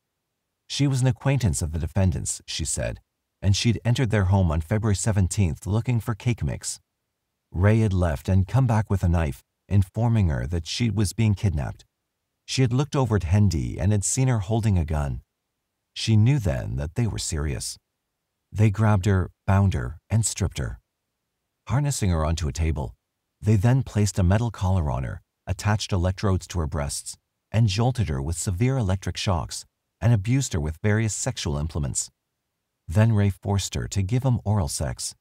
She 0.67 0.87
was 0.87 1.01
an 1.01 1.07
acquaintance 1.07 1.61
of 1.61 1.71
the 1.71 1.79
defendants, 1.79 2.41
she 2.47 2.65
said, 2.65 2.99
and 3.41 3.55
she'd 3.55 3.81
entered 3.83 4.09
their 4.09 4.25
home 4.25 4.51
on 4.51 4.61
February 4.61 4.95
17th 4.95 5.65
looking 5.65 5.99
for 5.99 6.15
cake 6.15 6.43
mix. 6.43 6.79
Ray 7.51 7.79
had 7.79 7.93
left 7.93 8.27
and 8.27 8.47
come 8.47 8.67
back 8.67 8.89
with 8.89 9.03
a 9.03 9.09
knife, 9.09 9.43
informing 9.67 10.29
her 10.29 10.47
that 10.47 10.67
she 10.67 10.89
was 10.89 11.13
being 11.13 11.35
kidnapped. 11.35 11.85
She 12.45 12.61
had 12.61 12.73
looked 12.73 12.95
over 12.95 13.15
at 13.15 13.23
Hendy 13.23 13.79
and 13.79 13.91
had 13.91 14.03
seen 14.03 14.27
her 14.27 14.39
holding 14.39 14.77
a 14.77 14.85
gun. 14.85 15.21
She 15.93 16.15
knew 16.15 16.39
then 16.39 16.75
that 16.75 16.95
they 16.95 17.07
were 17.07 17.17
serious. 17.17 17.77
They 18.57 18.69
grabbed 18.69 19.05
her, 19.05 19.31
bound 19.45 19.73
her, 19.73 19.99
and 20.09 20.25
stripped 20.25 20.59
her. 20.59 20.79
Harnessing 21.67 22.09
her 22.11 22.23
onto 22.23 22.47
a 22.47 22.53
table, 22.53 22.95
they 23.41 23.57
then 23.57 23.83
placed 23.83 24.17
a 24.17 24.23
metal 24.23 24.49
collar 24.49 24.89
on 24.89 25.03
her, 25.03 25.21
attached 25.45 25.91
electrodes 25.91 26.47
to 26.47 26.59
her 26.59 26.65
breasts, 26.65 27.17
and 27.51 27.67
jolted 27.67 28.07
her 28.07 28.21
with 28.21 28.37
severe 28.37 28.77
electric 28.77 29.17
shocks 29.17 29.65
and 29.99 30.13
abused 30.13 30.53
her 30.53 30.61
with 30.61 30.79
various 30.81 31.13
sexual 31.13 31.57
implements. 31.57 32.09
Then 32.87 33.11
Ray 33.11 33.29
forced 33.29 33.75
her 33.75 33.89
to 33.89 34.01
give 34.01 34.23
him 34.23 34.39
oral 34.45 34.69
sex. 34.69 35.15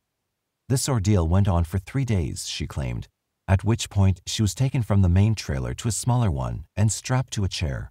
This 0.68 0.88
ordeal 0.88 1.26
went 1.26 1.48
on 1.48 1.64
for 1.64 1.80
three 1.80 2.04
days, 2.04 2.46
she 2.46 2.68
claimed, 2.68 3.08
at 3.48 3.64
which 3.64 3.90
point 3.90 4.20
she 4.28 4.42
was 4.42 4.54
taken 4.54 4.84
from 4.84 5.02
the 5.02 5.08
main 5.08 5.34
trailer 5.34 5.74
to 5.74 5.88
a 5.88 5.92
smaller 5.92 6.30
one 6.30 6.66
and 6.76 6.92
strapped 6.92 7.32
to 7.32 7.42
a 7.42 7.48
chair. 7.48 7.90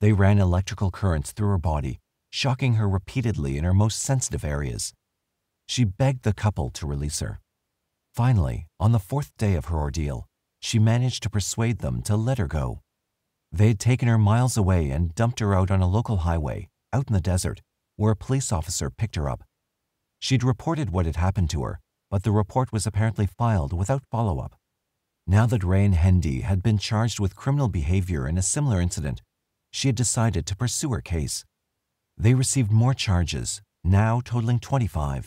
They 0.00 0.14
ran 0.14 0.38
electrical 0.38 0.90
currents 0.90 1.32
through 1.32 1.50
her 1.50 1.58
body 1.58 2.00
shocking 2.32 2.74
her 2.74 2.88
repeatedly 2.88 3.58
in 3.58 3.62
her 3.62 3.74
most 3.74 4.00
sensitive 4.00 4.42
areas. 4.42 4.94
She 5.68 5.84
begged 5.84 6.22
the 6.22 6.32
couple 6.32 6.70
to 6.70 6.86
release 6.86 7.20
her. 7.20 7.40
Finally, 8.14 8.66
on 8.80 8.92
the 8.92 8.98
fourth 8.98 9.36
day 9.36 9.54
of 9.54 9.66
her 9.66 9.76
ordeal, 9.76 10.26
she 10.58 10.78
managed 10.78 11.22
to 11.22 11.30
persuade 11.30 11.80
them 11.80 12.00
to 12.02 12.16
let 12.16 12.38
her 12.38 12.46
go. 12.46 12.80
They 13.52 13.68
had 13.68 13.78
taken 13.78 14.08
her 14.08 14.16
miles 14.16 14.56
away 14.56 14.88
and 14.88 15.14
dumped 15.14 15.40
her 15.40 15.54
out 15.54 15.70
on 15.70 15.82
a 15.82 15.88
local 15.88 16.18
highway, 16.18 16.70
out 16.90 17.08
in 17.08 17.12
the 17.12 17.20
desert, 17.20 17.60
where 17.96 18.12
a 18.12 18.16
police 18.16 18.50
officer 18.50 18.88
picked 18.88 19.16
her 19.16 19.28
up. 19.28 19.44
She'd 20.18 20.42
reported 20.42 20.90
what 20.90 21.04
had 21.04 21.16
happened 21.16 21.50
to 21.50 21.62
her, 21.64 21.80
but 22.10 22.22
the 22.22 22.32
report 22.32 22.72
was 22.72 22.86
apparently 22.86 23.26
filed 23.26 23.74
without 23.74 24.04
follow 24.10 24.38
up. 24.40 24.54
Now 25.26 25.44
that 25.46 25.62
Rain 25.62 25.92
Hendy 25.92 26.40
had 26.40 26.62
been 26.62 26.78
charged 26.78 27.20
with 27.20 27.36
criminal 27.36 27.68
behavior 27.68 28.26
in 28.26 28.38
a 28.38 28.42
similar 28.42 28.80
incident, 28.80 29.20
she 29.70 29.88
had 29.88 29.96
decided 29.96 30.46
to 30.46 30.56
pursue 30.56 30.90
her 30.90 31.02
case. 31.02 31.44
They 32.22 32.34
received 32.34 32.70
more 32.70 32.94
charges, 32.94 33.62
now 33.82 34.20
totaling 34.24 34.60
25. 34.60 35.26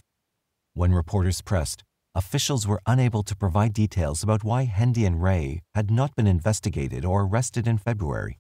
When 0.75 0.93
reporters 0.93 1.41
pressed, 1.41 1.83
officials 2.15 2.65
were 2.65 2.81
unable 2.85 3.21
to 3.23 3.35
provide 3.35 3.73
details 3.73 4.23
about 4.23 4.45
why 4.45 4.63
Hendy 4.63 5.05
and 5.05 5.21
Ray 5.21 5.61
had 5.73 5.91
not 5.91 6.15
been 6.15 6.25
investigated 6.25 7.03
or 7.03 7.23
arrested 7.23 7.67
in 7.67 7.79
February. 7.79 8.39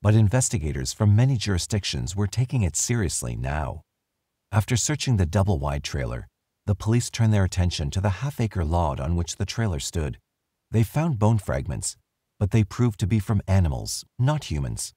But 0.00 0.14
investigators 0.14 0.94
from 0.94 1.14
many 1.14 1.36
jurisdictions 1.36 2.16
were 2.16 2.26
taking 2.26 2.62
it 2.62 2.74
seriously 2.74 3.36
now. 3.36 3.82
After 4.50 4.78
searching 4.78 5.18
the 5.18 5.26
double 5.26 5.58
wide 5.58 5.84
trailer, 5.84 6.26
the 6.64 6.74
police 6.74 7.10
turned 7.10 7.34
their 7.34 7.44
attention 7.44 7.90
to 7.90 8.00
the 8.00 8.24
half 8.24 8.40
acre 8.40 8.64
lot 8.64 8.98
on 8.98 9.14
which 9.14 9.36
the 9.36 9.44
trailer 9.44 9.78
stood. 9.78 10.16
They 10.70 10.84
found 10.84 11.18
bone 11.18 11.36
fragments, 11.36 11.98
but 12.40 12.50
they 12.50 12.64
proved 12.64 12.98
to 13.00 13.06
be 13.06 13.18
from 13.18 13.42
animals, 13.46 14.06
not 14.18 14.44
humans. 14.44 14.94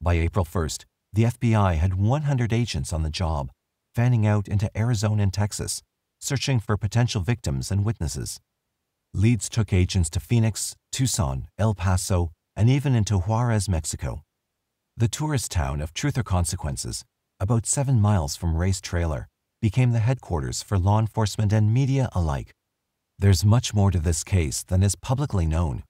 By 0.00 0.14
April 0.14 0.44
1st, 0.44 0.84
the 1.12 1.24
FBI 1.24 1.76
had 1.76 1.94
100 1.94 2.52
agents 2.52 2.92
on 2.92 3.02
the 3.02 3.10
job, 3.10 3.50
fanning 3.94 4.26
out 4.26 4.48
into 4.48 4.70
Arizona 4.76 5.22
and 5.22 5.32
Texas, 5.32 5.82
searching 6.20 6.60
for 6.60 6.76
potential 6.76 7.22
victims 7.22 7.70
and 7.70 7.84
witnesses. 7.84 8.40
Leads 9.14 9.48
took 9.48 9.72
agents 9.72 10.10
to 10.10 10.20
Phoenix, 10.20 10.76
Tucson, 10.92 11.48
El 11.58 11.74
Paso, 11.74 12.30
and 12.54 12.68
even 12.68 12.94
into 12.94 13.18
Juarez, 13.18 13.68
Mexico. 13.68 14.22
The 14.96 15.08
tourist 15.08 15.50
town 15.50 15.80
of 15.80 15.94
Truth 15.94 16.18
or 16.18 16.22
Consequences, 16.22 17.04
about 17.40 17.66
seven 17.66 18.00
miles 18.00 18.36
from 18.36 18.56
Ray's 18.56 18.80
trailer, 18.80 19.28
became 19.62 19.92
the 19.92 20.00
headquarters 20.00 20.62
for 20.62 20.78
law 20.78 20.98
enforcement 20.98 21.52
and 21.52 21.72
media 21.72 22.08
alike. 22.12 22.52
There's 23.18 23.44
much 23.44 23.74
more 23.74 23.90
to 23.90 23.98
this 23.98 24.22
case 24.22 24.62
than 24.62 24.82
is 24.82 24.94
publicly 24.94 25.46
known, 25.46 25.82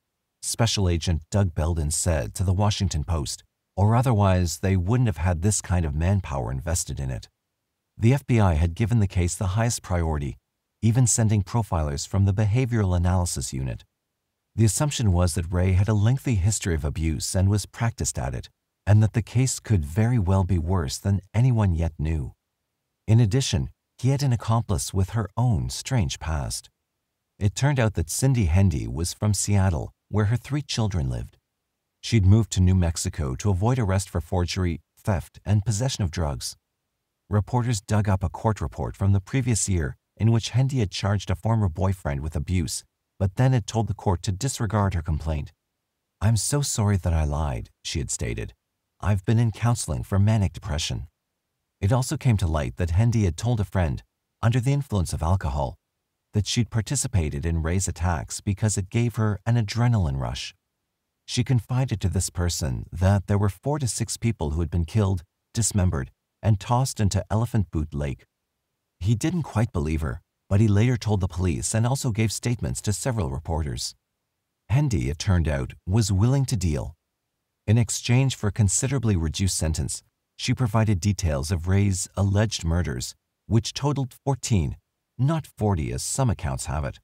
Special 0.43 0.89
Agent 0.89 1.23
Doug 1.31 1.55
Belden 1.55 1.91
said 1.91 2.35
to 2.37 2.45
the 2.45 2.53
Washington 2.53 3.03
Post, 3.03 3.43
or 3.79 3.95
otherwise 3.95 4.59
they 4.59 4.77
wouldn't 4.77 5.07
have 5.07 5.19
had 5.19 5.41
this 5.41 5.61
kind 5.61 5.87
of 5.87 5.95
manpower 5.95 6.51
invested 6.51 6.99
in 6.99 7.13
it. 7.13 7.29
The 7.97 8.11
FBI 8.11 8.57
had 8.57 8.75
given 8.75 8.99
the 8.99 9.07
case 9.07 9.37
the 9.37 9.55
highest 9.55 9.83
priority, 9.83 10.37
even 10.83 11.07
sending 11.07 11.45
profilers 11.45 12.07
from 12.07 12.25
the 12.25 12.33
Behavioral 12.33 12.97
Analysis 12.97 13.53
Unit. 13.53 13.85
The 14.57 14.65
assumption 14.65 15.13
was 15.13 15.35
that 15.35 15.53
Ray 15.53 15.75
had 15.75 15.89
a 15.89 15.95
lengthy 15.95 16.35
history 16.35 16.75
of 16.75 16.85
abuse 16.85 17.37
and 17.37 17.49
was 17.49 17.67
practiced 17.67 18.19
at 18.19 18.35
it, 18.35 18.49
and 18.85 19.01
that 19.01 19.13
the 19.13 19.23
case 19.23 19.61
could 19.61 19.85
very 19.85 20.19
well 20.19 20.43
be 20.43 20.59
worse 20.59 20.99
than 20.99 21.21
anyone 21.33 21.77
yet 21.77 21.93
knew. 22.01 22.33
In 23.07 23.21
addition, 23.21 23.71
he 23.97 24.09
had 24.09 24.25
an 24.25 24.33
accomplice 24.33 24.93
with 24.93 25.11
her 25.11 25.29
own 25.37 25.71
strange 25.71 26.19
past. 26.19 26.69
It 27.39 27.55
turned 27.55 27.79
out 27.79 27.95
that 27.95 28.11
Cindy 28.11 28.47
Hendy 28.47 28.89
was 28.89 29.15
from 29.15 29.35
Seattle, 29.35 29.93
where 30.09 30.25
her 30.25 30.37
three 30.37 30.63
children 30.63 31.09
lived. 31.09 31.38
She'd 32.01 32.27
moved 32.27 32.51
to 32.53 32.61
New 32.61 32.75
Mexico 32.75 33.35
to 33.37 33.51
avoid 33.51 33.79
arrest 33.79 34.09
for 34.09 34.21
forgery, 34.21 34.81
theft, 34.99 35.41
and 35.45 35.65
possession 35.65 36.05
of 36.05 36.11
drugs 36.11 36.57
reporters 37.31 37.83
dug 37.83 38.09
up 38.09 38.23
a 38.23 38.31
court 38.31 38.61
report 38.61 38.97
from 38.97 39.13
the 39.13 39.21
previous 39.21 39.69
year 39.69 39.97
in 40.17 40.33
which 40.33 40.51
Hendy 40.51 40.79
had 40.79 40.91
charged 40.91 41.31
a 41.31 41.37
former 41.37 41.69
boyfriend 41.69 42.23
with 42.23 42.35
abuse, 42.35 42.85
but 43.19 43.37
then 43.37 43.53
had 43.53 43.67
told 43.67 43.87
the 43.87 43.95
court 43.95 44.23
to 44.23 44.33
disregard 44.33 44.95
her 44.95 45.03
complaint. 45.03 45.53
I'm 46.21 46.37
so 46.37 46.63
sorry 46.63 46.97
that 46.97 47.13
I 47.13 47.25
lied, 47.25 47.71
she 47.85 47.99
had 47.99 48.11
stated. 48.11 48.55
I've 49.01 49.25
been 49.25 49.39
in 49.39 49.53
counseling 49.53 50.03
for 50.03 50.19
manic 50.19 50.55
depression. 50.55 51.07
It 51.81 51.93
also 51.93 52.17
came 52.17 52.37
to 52.39 52.49
light 52.49 52.77
that 52.79 52.91
Hendy 52.91 53.25
had 53.25 53.37
told 53.37 53.61
a 53.61 53.65
friend, 53.65 54.03
under 54.43 54.59
the 54.59 54.73
influence 54.73 55.13
of 55.13 55.23
alcohol, 55.23 55.77
that 56.33 56.47
she'd 56.47 56.71
participated 56.71 57.47
in 57.47 57.63
Ray's 57.63 57.87
attacks 57.87 58.41
because 58.41 58.77
it 58.77 58.91
gave 58.91 59.17
her 59.17 59.39
an 59.47 59.57
adrenaline 59.57 60.19
rush. 60.19 60.55
She 61.29 61.45
confided 61.45 62.01
to 62.01 62.09
this 62.09 62.31
person 62.31 62.87
that 62.91 63.27
there 63.27 63.37
were 63.37 63.51
four 63.51 63.79
to 63.81 63.87
six 63.87 64.17
people 64.17 64.53
who 64.53 64.61
had 64.61 64.71
been 64.71 64.87
killed, 64.87 65.25
dismembered, 65.53 66.11
and 66.43 66.59
tossed 66.59 67.01
into 67.01 67.23
Elephant 67.31 67.71
Butte 67.71 67.93
Lake. 67.93 68.25
He 68.99 69.15
didn't 69.15 69.43
quite 69.43 69.71
believe 69.71 70.01
her, 70.01 70.23
but 70.49 70.59
he 70.59 70.67
later 70.67 70.97
told 70.97 71.21
the 71.21 71.29
police 71.29 71.75
and 71.75 71.87
also 71.87 72.13
gave 72.13 72.33
statements 72.33 72.81
to 72.81 72.95
several 72.95 73.31
reporters. 73.31 73.95
Hendy, 74.71 75.11
it 75.11 75.19
turned 75.19 75.49
out, 75.49 75.75
was 75.87 76.11
willing 76.11 76.47
to 76.47 76.57
deal. 76.57 76.95
In 77.67 77.77
exchange 77.77 78.35
for 78.35 78.47
a 78.47 78.61
considerably 78.63 79.15
reduced 79.15 79.59
sentence, 79.59 80.03
she 80.39 80.55
provided 80.55 80.99
details 80.99 81.51
of 81.51 81.69
Ray's 81.69 82.09
alleged 82.17 82.65
murders, 82.65 83.15
which 83.47 83.75
totaled 83.75 84.15
14, 84.25 84.79
not 85.19 85.47
40 85.47 85.93
as 85.93 86.03
some 86.03 86.31
accounts 86.31 86.65
have 86.65 86.87
it. 86.87 87.01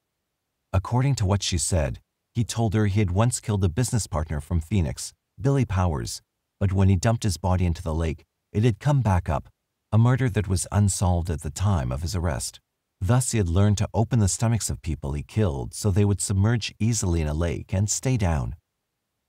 According 0.73 1.13
to 1.15 1.27
what 1.27 1.43
she 1.43 1.59
said, 1.59 1.99
he 2.35 2.43
told 2.43 2.73
her 2.73 2.85
he 2.85 2.99
had 2.99 3.11
once 3.11 3.39
killed 3.39 3.63
a 3.63 3.69
business 3.69 4.07
partner 4.07 4.41
from 4.41 4.59
Phoenix, 4.59 5.13
Billy 5.39 5.63
Powers, 5.63 6.21
but 6.59 6.73
when 6.73 6.89
he 6.89 6.97
dumped 6.97 7.23
his 7.23 7.37
body 7.37 7.65
into 7.65 7.81
the 7.81 7.95
lake, 7.95 8.25
it 8.51 8.63
had 8.63 8.79
come 8.79 9.01
back 9.01 9.29
up, 9.29 9.47
a 9.93 9.97
murder 9.97 10.29
that 10.29 10.49
was 10.49 10.67
unsolved 10.69 11.29
at 11.29 11.41
the 11.41 11.49
time 11.49 11.93
of 11.93 12.01
his 12.01 12.13
arrest. 12.13 12.59
Thus, 12.99 13.31
he 13.31 13.37
had 13.37 13.47
learned 13.47 13.77
to 13.77 13.89
open 13.93 14.19
the 14.19 14.27
stomachs 14.27 14.69
of 14.69 14.81
people 14.81 15.13
he 15.13 15.23
killed 15.23 15.73
so 15.73 15.91
they 15.91 16.03
would 16.03 16.19
submerge 16.19 16.75
easily 16.77 17.21
in 17.21 17.27
a 17.27 17.33
lake 17.33 17.73
and 17.73 17.89
stay 17.89 18.17
down. 18.17 18.55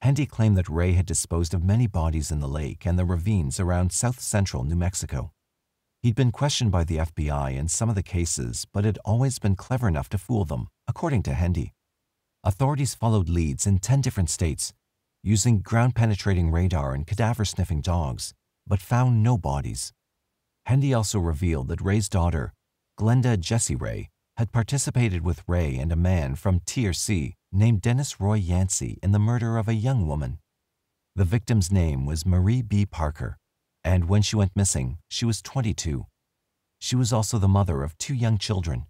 Hendy 0.00 0.26
claimed 0.26 0.56
that 0.56 0.68
Ray 0.68 0.92
had 0.92 1.06
disposed 1.06 1.54
of 1.54 1.62
many 1.62 1.86
bodies 1.86 2.32
in 2.32 2.40
the 2.40 2.48
lake 2.48 2.84
and 2.84 2.98
the 2.98 3.04
ravines 3.04 3.60
around 3.60 3.92
south 3.92 4.20
central 4.20 4.64
New 4.64 4.76
Mexico. 4.76 5.30
He'd 6.02 6.16
been 6.16 6.32
questioned 6.32 6.72
by 6.72 6.82
the 6.82 6.98
FBI 6.98 7.56
in 7.56 7.68
some 7.68 7.88
of 7.88 7.94
the 7.94 8.02
cases, 8.02 8.66
but 8.72 8.84
had 8.84 8.98
always 9.04 9.38
been 9.38 9.56
clever 9.56 9.86
enough 9.88 10.08
to 10.10 10.18
fool 10.18 10.44
them, 10.44 10.68
according 10.88 11.22
to 11.24 11.34
Hendy. 11.34 11.72
Authorities 12.46 12.94
followed 12.94 13.28
leads 13.28 13.66
in 13.66 13.80
10 13.80 14.02
different 14.02 14.30
states, 14.30 14.72
using 15.20 15.62
ground 15.62 15.96
penetrating 15.96 16.52
radar 16.52 16.94
and 16.94 17.04
cadaver 17.04 17.44
sniffing 17.44 17.80
dogs, 17.80 18.34
but 18.64 18.80
found 18.80 19.20
no 19.20 19.36
bodies. 19.36 19.92
Hendy 20.66 20.94
also 20.94 21.18
revealed 21.18 21.66
that 21.66 21.80
Ray's 21.80 22.08
daughter, 22.08 22.54
Glenda 22.96 23.36
Jessie 23.36 23.74
Ray, 23.74 24.10
had 24.36 24.52
participated 24.52 25.24
with 25.24 25.42
Ray 25.48 25.76
and 25.76 25.90
a 25.90 25.96
man 25.96 26.36
from 26.36 26.60
TRC 26.60 27.32
named 27.50 27.82
Dennis 27.82 28.20
Roy 28.20 28.34
Yancey 28.34 29.00
in 29.02 29.10
the 29.10 29.18
murder 29.18 29.56
of 29.56 29.66
a 29.66 29.74
young 29.74 30.06
woman. 30.06 30.38
The 31.16 31.24
victim's 31.24 31.72
name 31.72 32.06
was 32.06 32.24
Marie 32.24 32.62
B. 32.62 32.86
Parker, 32.86 33.38
and 33.82 34.08
when 34.08 34.22
she 34.22 34.36
went 34.36 34.54
missing, 34.54 34.98
she 35.08 35.24
was 35.24 35.42
22. 35.42 36.06
She 36.78 36.94
was 36.94 37.12
also 37.12 37.38
the 37.38 37.48
mother 37.48 37.82
of 37.82 37.98
two 37.98 38.14
young 38.14 38.38
children. 38.38 38.86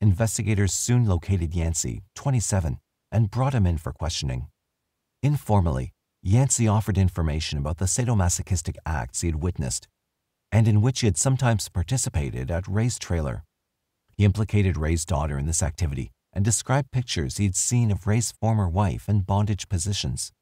Investigators 0.00 0.72
soon 0.72 1.04
located 1.04 1.54
Yancey, 1.54 2.02
27, 2.14 2.78
and 3.10 3.30
brought 3.30 3.54
him 3.54 3.66
in 3.66 3.78
for 3.78 3.92
questioning. 3.92 4.48
Informally, 5.22 5.92
Yancey 6.22 6.68
offered 6.68 6.98
information 6.98 7.58
about 7.58 7.78
the 7.78 7.86
sadomasochistic 7.86 8.76
acts 8.86 9.20
he 9.20 9.28
had 9.28 9.42
witnessed 9.42 9.88
and 10.50 10.66
in 10.66 10.80
which 10.80 11.00
he 11.00 11.06
had 11.06 11.16
sometimes 11.16 11.68
participated 11.68 12.50
at 12.50 12.66
Ray's 12.66 12.98
trailer. 12.98 13.44
He 14.16 14.24
implicated 14.24 14.76
Ray's 14.76 15.04
daughter 15.04 15.38
in 15.38 15.46
this 15.46 15.62
activity 15.62 16.10
and 16.32 16.44
described 16.44 16.90
pictures 16.90 17.36
he 17.36 17.44
had 17.44 17.56
seen 17.56 17.90
of 17.90 18.06
Ray's 18.06 18.32
former 18.32 18.68
wife 18.68 19.08
in 19.08 19.20
bondage 19.20 19.68
positions. 19.68 20.32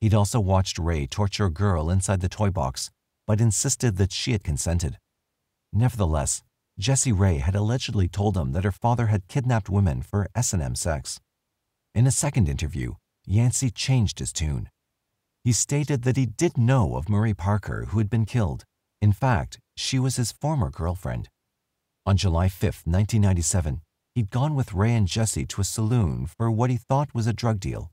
He'd 0.00 0.14
also 0.14 0.40
watched 0.40 0.78
Ray 0.78 1.06
torture 1.06 1.46
a 1.46 1.50
girl 1.50 1.90
inside 1.90 2.20
the 2.20 2.28
toy 2.28 2.50
box, 2.50 2.90
but 3.26 3.40
insisted 3.40 3.96
that 3.96 4.12
she 4.12 4.32
had 4.32 4.44
consented. 4.44 4.98
Nevertheless, 5.72 6.42
Jessie 6.78 7.12
Ray 7.12 7.38
had 7.38 7.54
allegedly 7.54 8.08
told 8.08 8.36
him 8.36 8.52
that 8.52 8.64
her 8.64 8.72
father 8.72 9.06
had 9.06 9.28
kidnapped 9.28 9.70
women 9.70 10.02
for 10.02 10.28
S&M 10.34 10.74
sex. 10.74 11.20
In 11.94 12.06
a 12.06 12.10
second 12.10 12.48
interview, 12.48 12.94
Yancey 13.24 13.70
changed 13.70 14.18
his 14.18 14.32
tune. 14.32 14.68
He 15.44 15.52
stated 15.52 16.02
that 16.02 16.16
he 16.16 16.26
did 16.26 16.58
know 16.58 16.96
of 16.96 17.08
Marie 17.08 17.34
Parker, 17.34 17.86
who 17.90 17.98
had 17.98 18.10
been 18.10 18.26
killed. 18.26 18.64
In 19.00 19.12
fact, 19.12 19.60
she 19.76 19.98
was 20.00 20.16
his 20.16 20.32
former 20.32 20.70
girlfriend. 20.70 21.28
On 22.06 22.16
July 22.16 22.48
5, 22.48 22.62
1997, 22.84 23.80
he'd 24.14 24.30
gone 24.30 24.54
with 24.54 24.74
Ray 24.74 24.94
and 24.94 25.06
Jessie 25.06 25.46
to 25.46 25.60
a 25.60 25.64
saloon 25.64 26.26
for 26.26 26.50
what 26.50 26.70
he 26.70 26.76
thought 26.76 27.14
was 27.14 27.26
a 27.26 27.32
drug 27.32 27.60
deal. 27.60 27.92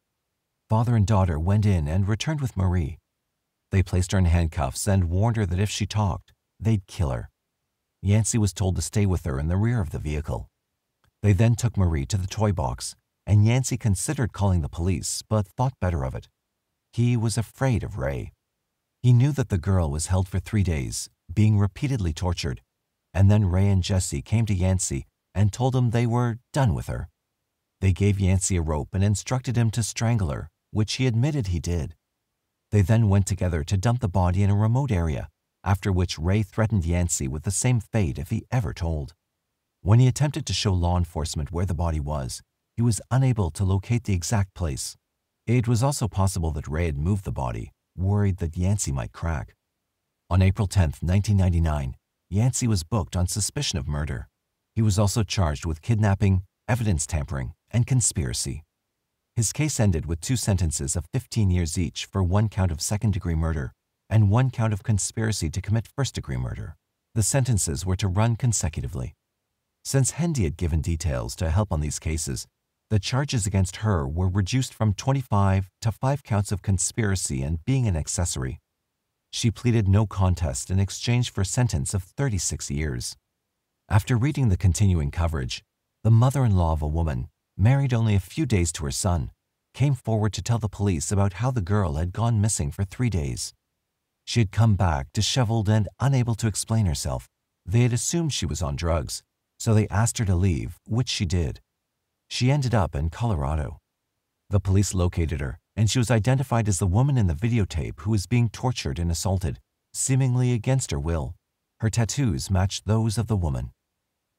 Father 0.70 0.96
and 0.96 1.06
daughter 1.06 1.40
went 1.40 1.66
in 1.66 1.88
and 1.88 2.08
returned 2.08 2.42
with 2.42 2.58
Marie. 2.58 2.98
They 3.72 3.84
placed 3.84 4.12
her 4.12 4.18
in 4.18 4.26
handcuffs 4.26 4.88
and 4.88 5.10
warned 5.10 5.38
her 5.38 5.46
that 5.46 5.60
if 5.60 5.70
she 5.70 5.86
talked, 5.86 6.34
they'd 6.60 6.88
kill 6.88 7.12
her. 7.12 7.31
Yancey 8.04 8.38
was 8.40 8.54
told 8.54 8.76
to 8.76 8.82
stay 8.82 9.06
with 9.06 9.26
her 9.26 9.40
in 9.40 9.48
the 9.48 9.58
rear 9.58 9.80
of 9.80 9.92
the 9.92 10.00
vehicle. 10.00 10.50
They 11.22 11.34
then 11.34 11.56
took 11.56 11.78
Marie 11.78 12.08
to 12.08 12.18
the 12.18 12.26
toy 12.28 12.52
box, 12.52 12.96
and 13.28 13.46
Yancey 13.46 13.78
considered 13.78 14.34
calling 14.34 14.62
the 14.62 14.70
police 14.70 15.22
but 15.30 15.48
thought 15.48 15.74
better 15.80 16.04
of 16.04 16.16
it. 16.16 16.28
He 16.94 17.16
was 17.16 17.38
afraid 17.38 17.84
of 17.84 17.98
Ray. 17.98 18.32
He 19.04 19.14
knew 19.14 19.32
that 19.34 19.50
the 19.50 19.60
girl 19.60 19.92
was 19.92 20.08
held 20.08 20.28
for 20.28 20.40
three 20.40 20.64
days, 20.64 21.10
being 21.32 21.60
repeatedly 21.60 22.12
tortured, 22.12 22.62
and 23.14 23.30
then 23.30 23.46
Ray 23.46 23.70
and 23.70 23.84
Jesse 23.84 24.22
came 24.22 24.48
to 24.48 24.54
Yancey 24.54 25.06
and 25.36 25.54
told 25.54 25.76
him 25.76 25.92
they 25.92 26.08
were 26.08 26.40
done 26.54 26.74
with 26.74 26.88
her. 26.88 27.08
They 27.82 27.94
gave 27.94 28.20
Yancey 28.20 28.58
a 28.58 28.62
rope 28.62 28.90
and 28.94 29.04
instructed 29.04 29.56
him 29.56 29.70
to 29.72 29.84
strangle 29.84 30.30
her, 30.30 30.50
which 30.72 30.94
he 30.94 31.08
admitted 31.08 31.48
he 31.48 31.60
did. 31.60 31.96
They 32.72 32.82
then 32.82 33.10
went 33.10 33.28
together 33.28 33.64
to 33.64 33.78
dump 33.78 34.00
the 34.00 34.08
body 34.08 34.44
in 34.44 34.50
a 34.50 34.56
remote 34.56 34.92
area, 34.92 35.30
after 35.64 35.92
which 35.92 36.18
Ray 36.18 36.44
threatened 36.44 36.86
Yancey 36.86 37.28
with 37.28 37.44
the 37.44 37.52
same 37.52 37.80
fate 37.80 38.18
if 38.18 38.30
he 38.30 38.46
ever 38.52 38.74
told. 38.74 39.14
When 39.82 40.00
he 40.00 40.08
attempted 40.08 40.46
to 40.46 40.54
show 40.54 40.74
law 40.74 40.98
enforcement 40.98 41.52
where 41.52 41.66
the 41.66 41.74
body 41.74 42.00
was, 42.00 42.42
he 42.76 42.82
was 42.82 43.02
unable 43.12 43.52
to 43.52 43.64
locate 43.64 44.06
the 44.06 44.14
exact 44.14 44.54
place. 44.54 44.96
It 45.46 45.68
was 45.68 45.84
also 45.84 46.08
possible 46.08 46.52
that 46.52 46.68
Ray 46.68 46.86
had 46.86 46.98
moved 46.98 47.26
the 47.26 47.32
body, 47.32 47.72
worried 47.96 48.38
that 48.38 48.58
Yancey 48.58 48.92
might 48.92 49.12
crack. 49.12 49.54
On 50.30 50.42
April 50.42 50.68
10, 50.68 50.94
1999, 51.02 51.96
Yancey 52.30 52.68
was 52.68 52.84
booked 52.84 53.16
on 53.16 53.28
suspicion 53.28 53.78
of 53.78 53.88
murder. 53.88 54.30
He 54.74 54.82
was 54.82 54.98
also 54.98 55.24
charged 55.24 55.66
with 55.66 55.82
kidnapping, 55.82 56.44
evidence 56.68 57.06
tampering, 57.06 57.54
and 57.72 57.86
conspiracy. 57.86 58.64
His 59.36 59.52
case 59.52 59.80
ended 59.80 60.06
with 60.06 60.22
two 60.22 60.36
sentences 60.38 60.96
of 60.96 61.06
15 61.14 61.50
years 61.50 61.78
each 61.78 62.06
for 62.06 62.24
one 62.24 62.50
count 62.50 62.72
of 62.72 62.82
second 62.82 63.12
degree 63.12 63.36
murder 63.36 63.74
and 64.12 64.30
one 64.30 64.52
count 64.52 64.74
of 64.74 64.84
conspiracy 64.84 65.50
to 65.50 65.62
commit 65.62 65.88
first 65.88 66.14
degree 66.14 66.38
murder. 66.38 66.76
The 67.16 67.24
sentences 67.24 67.86
were 67.86 67.96
to 67.96 68.08
run 68.08 68.36
consecutively. 68.36 69.16
Since 69.84 70.12
Hendy 70.12 70.44
had 70.44 70.58
given 70.58 70.82
details 70.82 71.36
to 71.38 71.50
help 71.50 71.72
on 71.72 71.82
these 71.82 71.98
cases, 71.98 72.46
the 72.90 73.00
charges 73.00 73.48
against 73.48 73.78
her 73.78 74.08
were 74.08 74.28
reduced 74.28 74.74
from 74.74 74.94
25 74.94 75.70
to 75.82 75.92
5 75.92 76.24
counts 76.24 76.52
of 76.52 76.62
conspiracy 76.62 77.42
and 77.42 77.64
being 77.66 77.88
an 77.88 77.96
accessory. 77.96 78.60
She 79.32 79.50
pleaded 79.50 79.88
no 79.88 80.06
contest 80.06 80.70
in 80.70 80.80
exchange 80.80 81.32
for 81.32 81.42
a 81.42 81.46
sentence 81.46 81.94
of 81.94 82.04
36 82.04 82.70
years. 82.70 83.16
After 83.90 84.18
reading 84.18 84.50
the 84.50 84.58
continuing 84.58 85.10
coverage, 85.10 85.64
the 86.04 86.12
mother-in-law 86.12 86.74
of 86.74 86.82
a 86.82 86.88
woman 86.88 87.30
married 87.58 87.94
only 87.94 88.16
a 88.16 88.20
few 88.20 88.46
days 88.46 88.72
to 88.74 88.84
her 88.84 88.92
son, 88.92 89.32
came 89.74 89.94
forward 89.94 90.34
to 90.34 90.42
tell 90.42 90.58
the 90.58 90.68
police 90.68 91.12
about 91.12 91.34
how 91.34 91.52
the 91.52 91.62
girl 91.62 91.96
had 91.96 92.12
gone 92.12 92.42
missing 92.42 92.72
for 92.72 92.84
three 92.84 93.10
days. 93.10 93.54
She 94.26 94.40
had 94.40 94.52
come 94.52 94.76
back 94.76 95.08
disheveled 95.14 95.70
and 95.70 95.90
unable 96.00 96.36
to 96.36 96.48
explain 96.48 96.86
herself. 96.86 97.28
They 97.66 97.82
had 97.82 97.94
assumed 97.94 98.34
she 98.34 98.46
was 98.46 98.62
on 98.62 98.76
drugs, 98.76 99.24
so 99.60 99.74
they 99.74 99.88
asked 99.90 100.18
her 100.18 100.26
to 100.26 100.36
leave, 100.36 100.80
which 100.88 101.10
she 101.10 101.26
did. 101.26 101.62
She 102.30 102.52
ended 102.52 102.74
up 102.74 102.96
in 102.96 103.10
Colorado. 103.10 103.80
The 104.50 104.60
police 104.60 104.94
located 104.94 105.42
her, 105.42 105.60
and 105.76 105.90
she 105.90 106.00
was 106.00 106.12
identified 106.12 106.68
as 106.68 106.80
the 106.80 106.88
woman 106.88 107.18
in 107.18 107.28
the 107.28 107.34
videotape 107.34 108.02
who 108.02 108.12
was 108.12 108.26
being 108.26 108.50
tortured 108.50 109.00
and 109.00 109.12
assaulted, 109.12 109.60
seemingly 109.94 110.54
against 110.54 110.92
her 110.92 111.00
will. 111.00 111.36
Her 111.80 111.90
tattoos 111.90 112.50
matched 112.50 112.86
those 112.86 113.18
of 113.18 113.28
the 113.28 113.38
woman. 113.38 113.72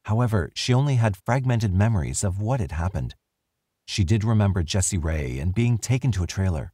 However, 0.04 0.50
she 0.54 0.74
only 0.74 0.96
had 0.96 1.16
fragmented 1.16 1.72
memories 1.72 2.24
of 2.24 2.40
what 2.40 2.60
had 2.60 2.72
happened. 2.72 3.14
She 3.86 4.04
did 4.04 4.24
remember 4.24 4.62
Jessie 4.62 4.98
Ray 4.98 5.38
and 5.38 5.54
being 5.54 5.78
taken 5.78 6.12
to 6.12 6.22
a 6.22 6.26
trailer. 6.26 6.72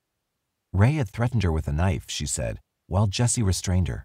Ray 0.72 0.92
had 0.94 1.08
threatened 1.08 1.42
her 1.42 1.52
with 1.52 1.68
a 1.68 1.72
knife, 1.72 2.04
she 2.08 2.26
said, 2.26 2.60
while 2.88 3.06
Jessie 3.06 3.42
restrained 3.42 3.86
her. 3.86 4.04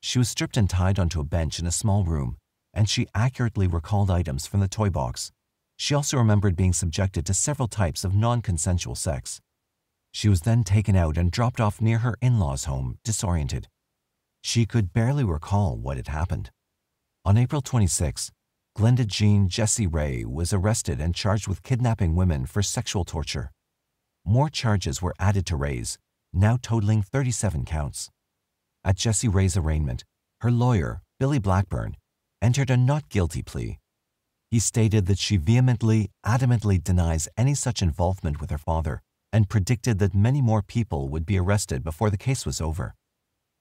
She 0.00 0.18
was 0.18 0.28
stripped 0.28 0.56
and 0.56 0.70
tied 0.70 0.98
onto 0.98 1.20
a 1.20 1.24
bench 1.24 1.58
in 1.58 1.66
a 1.66 1.72
small 1.72 2.04
room, 2.04 2.36
and 2.72 2.88
she 2.88 3.08
accurately 3.14 3.66
recalled 3.66 4.10
items 4.10 4.46
from 4.46 4.60
the 4.60 4.68
toy 4.68 4.90
box. 4.90 5.32
She 5.76 5.94
also 5.94 6.18
remembered 6.18 6.54
being 6.54 6.72
subjected 6.72 7.26
to 7.26 7.34
several 7.34 7.68
types 7.68 8.04
of 8.04 8.14
non-consensual 8.14 8.94
sex. 8.94 9.40
She 10.12 10.28
was 10.28 10.42
then 10.42 10.62
taken 10.62 10.94
out 10.94 11.16
and 11.16 11.30
dropped 11.30 11.60
off 11.60 11.80
near 11.80 11.98
her 11.98 12.16
in-laws' 12.20 12.64
home, 12.64 12.98
disoriented. 13.02 13.68
She 14.42 14.66
could 14.66 14.92
barely 14.92 15.24
recall 15.24 15.76
what 15.76 15.96
had 15.96 16.08
happened. 16.08 16.50
On 17.24 17.38
April 17.38 17.62
26, 17.62 18.30
Glenda 18.76 19.06
Jean 19.06 19.48
Jessie 19.48 19.86
Ray 19.86 20.24
was 20.24 20.52
arrested 20.52 21.00
and 21.00 21.14
charged 21.14 21.46
with 21.46 21.62
kidnapping 21.62 22.14
women 22.14 22.46
for 22.46 22.62
sexual 22.62 23.04
torture. 23.04 23.50
More 24.24 24.48
charges 24.48 25.00
were 25.00 25.14
added 25.18 25.46
to 25.46 25.56
Ray's, 25.56 25.98
now 26.32 26.58
totaling 26.60 27.02
37 27.02 27.64
counts. 27.64 28.10
At 28.84 28.96
Jessie 28.96 29.28
Ray's 29.28 29.56
arraignment, 29.56 30.04
her 30.40 30.50
lawyer, 30.50 31.02
Billy 31.20 31.38
Blackburn, 31.38 31.96
entered 32.40 32.70
a 32.70 32.76
not 32.76 33.08
guilty 33.08 33.42
plea. 33.42 33.78
He 34.50 34.58
stated 34.58 35.06
that 35.06 35.18
she 35.18 35.36
vehemently, 35.36 36.10
adamantly 36.26 36.82
denies 36.82 37.28
any 37.36 37.54
such 37.54 37.82
involvement 37.82 38.40
with 38.40 38.50
her 38.50 38.58
father 38.58 39.02
and 39.32 39.48
predicted 39.48 39.98
that 39.98 40.14
many 40.14 40.42
more 40.42 40.62
people 40.62 41.08
would 41.08 41.24
be 41.24 41.38
arrested 41.38 41.82
before 41.82 42.10
the 42.10 42.18
case 42.18 42.44
was 42.44 42.60
over. 42.60 42.94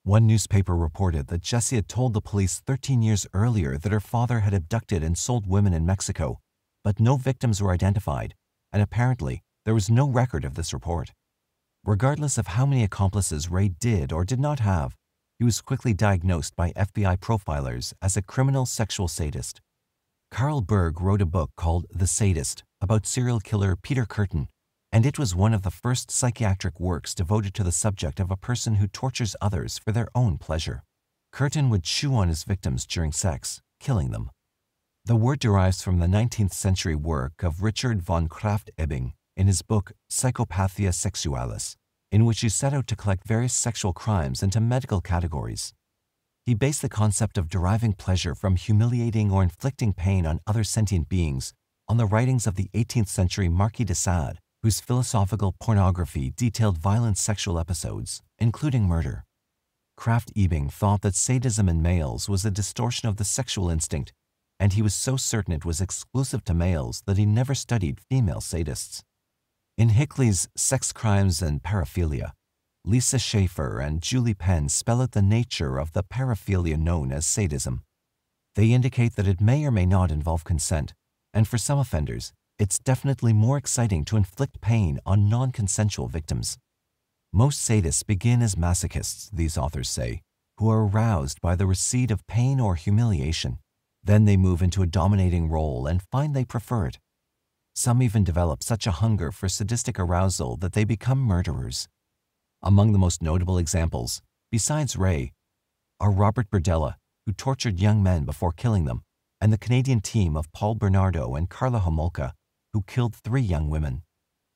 One 0.03 0.25
newspaper 0.25 0.75
reported 0.75 1.27
that 1.27 1.43
Jessie 1.43 1.75
had 1.75 1.88
told 1.88 2.13
the 2.13 2.21
police 2.21 2.60
13 2.65 3.01
years 3.01 3.27
earlier 3.34 3.77
that 3.77 3.91
her 3.91 3.99
father 3.99 4.39
had 4.39 4.53
abducted 4.53 5.03
and 5.03 5.17
sold 5.17 5.47
women 5.47 5.73
in 5.73 5.86
Mexico, 5.86 6.39
but 6.84 6.99
no 6.99 7.15
victims 7.15 7.62
were 7.62 7.71
identified, 7.71 8.34
and 8.73 8.81
apparently 8.81 9.43
there 9.63 9.75
was 9.75 9.89
no 9.89 10.10
record 10.10 10.43
of 10.43 10.55
this 10.55 10.73
report. 10.73 11.12
Regardless 11.84 12.38
of 12.38 12.46
how 12.46 12.67
many 12.67 12.84
accomplices 12.84 13.50
Ray 13.50 13.70
did 13.70 14.12
or 14.13 14.24
did 14.24 14.39
not 14.39 14.60
have, 14.60 14.96
he 15.39 15.44
was 15.44 15.62
quickly 15.62 15.96
diagnosed 15.96 16.56
by 16.56 16.74
FBI 16.74 17.17
profilers 17.17 17.91
as 18.04 18.15
a 18.15 18.22
criminal 18.22 18.67
sexual 18.67 19.08
sadist. 19.08 19.62
Karl 20.30 20.62
Berg 20.62 21.02
wrote 21.02 21.24
a 21.24 21.26
book 21.26 21.50
called 21.58 21.88
The 21.89 22.06
Sadist 22.06 22.63
about 22.82 23.08
serial 23.08 23.39
killer 23.39 23.76
Peter 23.76 24.06
Kürten, 24.06 24.48
and 24.91 25.08
it 25.08 25.17
was 25.17 25.34
one 25.34 25.56
of 25.56 25.63
the 25.63 25.72
first 25.72 26.12
psychiatric 26.12 26.80
works 26.80 27.15
devoted 27.15 27.56
to 27.56 27.63
the 27.63 27.72
subject 27.72 28.20
of 28.20 28.30
a 28.30 28.38
person 28.38 28.76
who 28.76 28.88
tortures 28.88 29.36
others 29.41 29.80
for 29.80 29.91
their 29.91 30.08
own 30.13 30.38
pleasure. 30.38 30.84
Kürten 31.34 31.70
would 31.72 31.84
chew 31.84 32.13
on 32.13 32.28
his 32.28 32.44
victims 32.44 32.86
during 32.86 33.12
sex, 33.12 33.60
killing 33.80 34.12
them. 34.12 34.30
The 35.06 35.15
word 35.15 35.39
derives 35.39 35.82
from 35.82 35.98
the 35.98 36.06
19th 36.06 36.54
century 36.54 36.96
work 36.96 37.41
of 37.41 37.63
Richard 37.63 38.04
von 38.04 38.30
Krafft-Ebing 38.30 39.13
in 39.41 39.47
his 39.47 39.63
book 39.63 39.93
Psychopathia 40.08 40.93
Sexualis, 40.93 41.75
in 42.12 42.25
which 42.25 42.41
he 42.41 42.49
set 42.49 42.75
out 42.75 42.86
to 42.86 42.95
collect 42.95 43.27
various 43.27 43.56
sexual 43.56 43.91
crimes 43.91 44.43
into 44.43 44.62
medical 44.62 45.01
categories. 45.01 45.73
He 46.45 46.54
based 46.54 46.84
the 46.84 46.89
concept 46.89 47.39
of 47.39 47.49
deriving 47.49 47.93
pleasure 47.93 48.36
from 48.36 48.56
humiliating 48.56 49.32
or 49.32 49.41
inflicting 49.41 49.93
pain 49.93 50.27
on 50.27 50.41
other 50.45 50.63
sentient 50.63 51.10
beings 51.10 51.54
on 51.89 51.97
the 51.97 52.06
writings 52.06 52.45
of 52.45 52.54
the 52.54 52.69
18th 52.75 53.08
century 53.08 53.49
Marquis 53.49 53.84
de 53.84 53.95
Sade, 53.95 54.38
whose 54.62 54.80
philosophical 54.80 55.56
pornography 55.60 56.32
detailed 56.38 56.77
violent 56.77 57.17
sexual 57.17 57.58
episodes, 57.58 58.21
including 58.38 58.84
murder. 58.84 59.25
Krafft-Ebing 59.99 60.69
thought 60.69 61.01
that 61.01 61.15
sadism 61.15 61.67
in 61.67 61.82
males 61.82 62.30
was 62.30 62.45
a 62.45 62.51
distortion 62.51 63.10
of 63.10 63.17
the 63.17 63.25
sexual 63.25 63.71
instinct, 63.71 64.13
and 64.60 64.73
he 64.73 64.84
was 64.84 64.93
so 64.93 65.17
certain 65.17 65.51
it 65.51 65.65
was 65.65 65.82
exclusive 65.82 66.43
to 66.43 66.54
males 66.54 67.01
that 67.08 67.17
he 67.17 67.25
never 67.25 67.56
studied 67.56 67.99
female 67.99 68.39
sadists. 68.39 69.01
In 69.82 69.89
Hickey's 69.89 70.48
Sex 70.56 70.94
Crimes 70.94 71.41
and 71.41 71.63
Paraphilia, 71.63 72.34
Lisa 72.86 73.17
Schaefer 73.17 73.80
and 73.80 74.00
Julie 74.00 74.36
Penn 74.36 74.70
spell 74.70 75.02
out 75.02 75.13
the 75.13 75.24
nature 75.24 75.80
of 75.80 75.94
the 75.94 76.04
paraphilia 76.04 76.78
known 76.78 77.12
as 77.12 77.26
sadism. 77.26 77.82
They 78.54 78.74
indicate 78.74 79.15
that 79.15 79.28
it 79.28 79.41
may 79.41 79.65
or 79.65 79.72
may 79.72 79.88
not 79.88 80.12
involve 80.12 80.44
consent, 80.44 80.94
and 81.34 81.48
for 81.48 81.58
some 81.58 81.80
offenders, 81.80 82.32
it's 82.60 82.78
definitely 82.78 83.34
more 83.34 83.58
exciting 83.58 84.06
to 84.06 84.17
inflict 84.17 84.62
pain 84.62 85.00
on 85.04 85.30
non-consensual 85.30 86.10
victims. 86.10 86.60
Most 87.34 87.67
sadists 87.67 88.06
begin 88.06 88.44
as 88.44 88.54
masochists, 88.54 89.32
these 89.34 89.58
authors 89.58 89.89
say, 89.89 90.22
who 90.60 90.70
are 90.70 90.86
aroused 90.86 91.41
by 91.41 91.56
the 91.56 91.65
receipt 91.65 92.12
of 92.12 92.28
pain 92.28 92.60
or 92.60 92.76
humiliation. 92.76 93.58
Then 94.04 94.26
they 94.26 94.38
move 94.38 94.62
into 94.62 94.84
a 94.84 94.94
dominating 95.02 95.50
role 95.50 95.88
and 95.88 96.04
find 96.04 96.36
they 96.36 96.46
prefer 96.46 96.86
it. 96.86 97.00
Some 97.73 98.01
even 98.01 98.23
develop 98.23 98.63
such 98.63 98.86
a 98.86 98.91
hunger 98.91 99.31
for 99.31 99.47
sadistic 99.47 99.97
arousal 99.97 100.57
that 100.57 100.73
they 100.73 100.84
become 100.84 101.19
murderers. 101.19 101.88
Among 102.62 102.91
the 102.91 102.99
most 102.99 103.21
notable 103.21 103.57
examples, 103.57 104.21
besides 104.51 104.95
Ray, 104.95 105.31
are 105.99 106.12
Robert 106.12 106.49
Berdella, 106.49 106.95
who 107.25 107.34
tortured 107.34 107.79
young 107.79 108.03
men 108.03 108.25
before 108.25 108.51
killing 108.51 108.86
them, 108.86 109.03
and 109.39 109.53
the 109.53 109.57
Canadian 109.57 110.01
team 110.01 110.36
of 110.36 110.51
Paul 110.51 110.75
Bernardo 110.75 111.36
and 111.36 111.49
Karla 111.49 111.79
Homolka, 111.79 112.34
who 112.73 112.84
killed 112.84 113.15
three 113.15 113.41
young 113.41 113.69
women. 113.69 114.03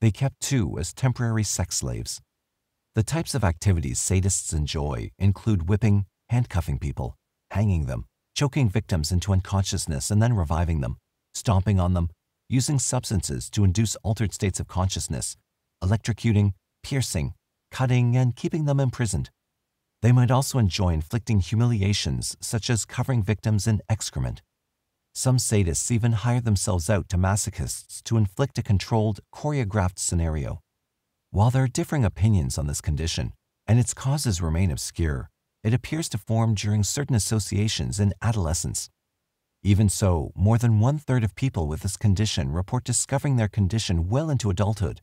They 0.02 0.12
kept 0.12 0.40
two 0.40 0.78
as 0.78 0.94
temporary 0.94 1.44
sex 1.44 1.78
slaves. 1.78 2.22
The 2.96 3.04
types 3.04 3.34
of 3.34 3.44
activities 3.44 4.00
sadists 4.00 4.54
enjoy 4.54 5.12
include 5.18 5.68
whipping, 5.70 6.06
handcuffing 6.30 6.80
people, 6.80 7.16
hanging 7.52 7.86
them, 7.86 8.06
choking 8.36 8.70
victims 8.70 9.12
into 9.12 9.34
unconsciousness 9.34 10.12
and 10.12 10.22
then 10.22 10.34
reviving 10.34 10.82
them, 10.82 10.98
stomping 11.34 11.80
on 11.80 11.94
them, 11.94 12.10
using 12.50 12.80
substances 12.80 13.50
to 13.52 13.64
induce 13.64 13.96
altered 13.98 14.34
states 14.34 14.60
of 14.60 14.68
consciousness, 14.68 15.38
electrocuting, 15.84 16.54
piercing, 16.84 17.34
cutting, 17.72 18.16
and 18.16 18.36
keeping 18.36 18.66
them 18.66 18.80
imprisoned. 18.80 19.30
They 20.02 20.12
might 20.12 20.32
also 20.32 20.60
enjoy 20.60 20.90
inflicting 20.90 21.40
humiliations 21.40 22.38
such 22.40 22.70
as 22.70 22.86
covering 22.86 23.24
victims 23.24 23.68
in 23.68 23.82
excrement, 23.90 24.42
some 25.18 25.38
sadists 25.38 25.92
even 25.92 26.12
hire 26.12 26.42
themselves 26.42 26.90
out 26.90 27.08
to 27.08 27.18
masochists 27.18 28.04
to 28.04 28.18
inflict 28.18 28.58
a 28.58 28.62
controlled, 28.62 29.22
choreographed 29.34 29.98
scenario. 29.98 30.60
While 31.32 31.52
there 31.52 31.64
are 31.64 31.70
differing 31.70 32.04
opinions 32.04 32.58
on 32.58 32.68
this 32.68 32.82
condition, 32.82 33.32
and 33.66 33.80
its 33.80 33.94
causes 33.94 34.42
remain 34.42 34.72
obscure, 34.72 35.30
it 35.64 35.74
appears 35.74 36.10
to 36.10 36.18
form 36.18 36.54
during 36.54 36.84
certain 36.84 37.16
associations 37.16 37.98
in 37.98 38.14
adolescence. 38.22 38.90
Even 39.66 39.90
so, 39.90 40.32
more 40.36 40.60
than 40.60 40.80
one 40.80 41.00
third 41.00 41.24
of 41.24 41.34
people 41.34 41.66
with 41.66 41.82
this 41.82 41.98
condition 41.98 42.52
report 42.52 42.84
discovering 42.84 43.36
their 43.36 43.48
condition 43.48 44.08
well 44.08 44.30
into 44.30 44.52
adulthood. 44.52 45.02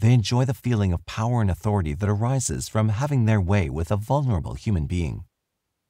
They 0.00 0.12
enjoy 0.12 0.44
the 0.44 0.52
feeling 0.52 0.92
of 0.92 1.06
power 1.06 1.40
and 1.40 1.50
authority 1.50 1.94
that 1.94 2.06
arises 2.06 2.68
from 2.68 2.90
having 2.90 3.24
their 3.24 3.40
way 3.40 3.70
with 3.70 3.90
a 3.90 3.96
vulnerable 3.96 4.52
human 4.52 4.84
being. 4.84 5.24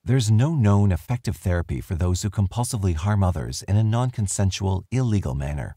There's 0.04 0.30
no 0.30 0.54
known 0.54 0.92
effective 0.92 1.34
therapy 1.34 1.80
for 1.80 1.96
those 1.96 2.22
who 2.22 2.30
compulsively 2.30 2.94
harm 2.94 3.24
others 3.24 3.64
in 3.64 3.74
a 3.74 3.82
non 3.82 4.12
consensual, 4.12 4.84
illegal 4.92 5.34
manner. 5.34 5.76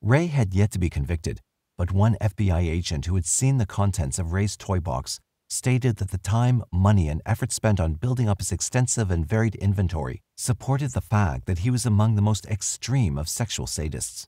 Ray 0.00 0.28
had 0.28 0.54
yet 0.54 0.70
to 0.70 0.78
be 0.78 0.88
convicted, 0.88 1.42
but 1.76 1.92
one 1.92 2.16
FBI 2.22 2.70
agent 2.70 3.04
who 3.04 3.16
had 3.16 3.26
seen 3.26 3.58
the 3.58 3.66
contents 3.66 4.18
of 4.18 4.32
Ray's 4.32 4.56
toy 4.56 4.80
box 4.80 5.20
stated 5.50 5.96
that 5.96 6.10
the 6.10 6.16
time, 6.16 6.62
money, 6.72 7.08
and 7.08 7.20
effort 7.26 7.52
spent 7.52 7.78
on 7.78 8.00
building 8.00 8.30
up 8.30 8.38
his 8.38 8.50
extensive 8.50 9.10
and 9.10 9.28
varied 9.28 9.56
inventory 9.56 10.22
supported 10.40 10.92
the 10.92 11.02
fact 11.02 11.44
that 11.44 11.58
he 11.58 11.70
was 11.70 11.84
among 11.84 12.14
the 12.14 12.22
most 12.22 12.46
extreme 12.46 13.18
of 13.18 13.28
sexual 13.28 13.66
sadists. 13.66 14.26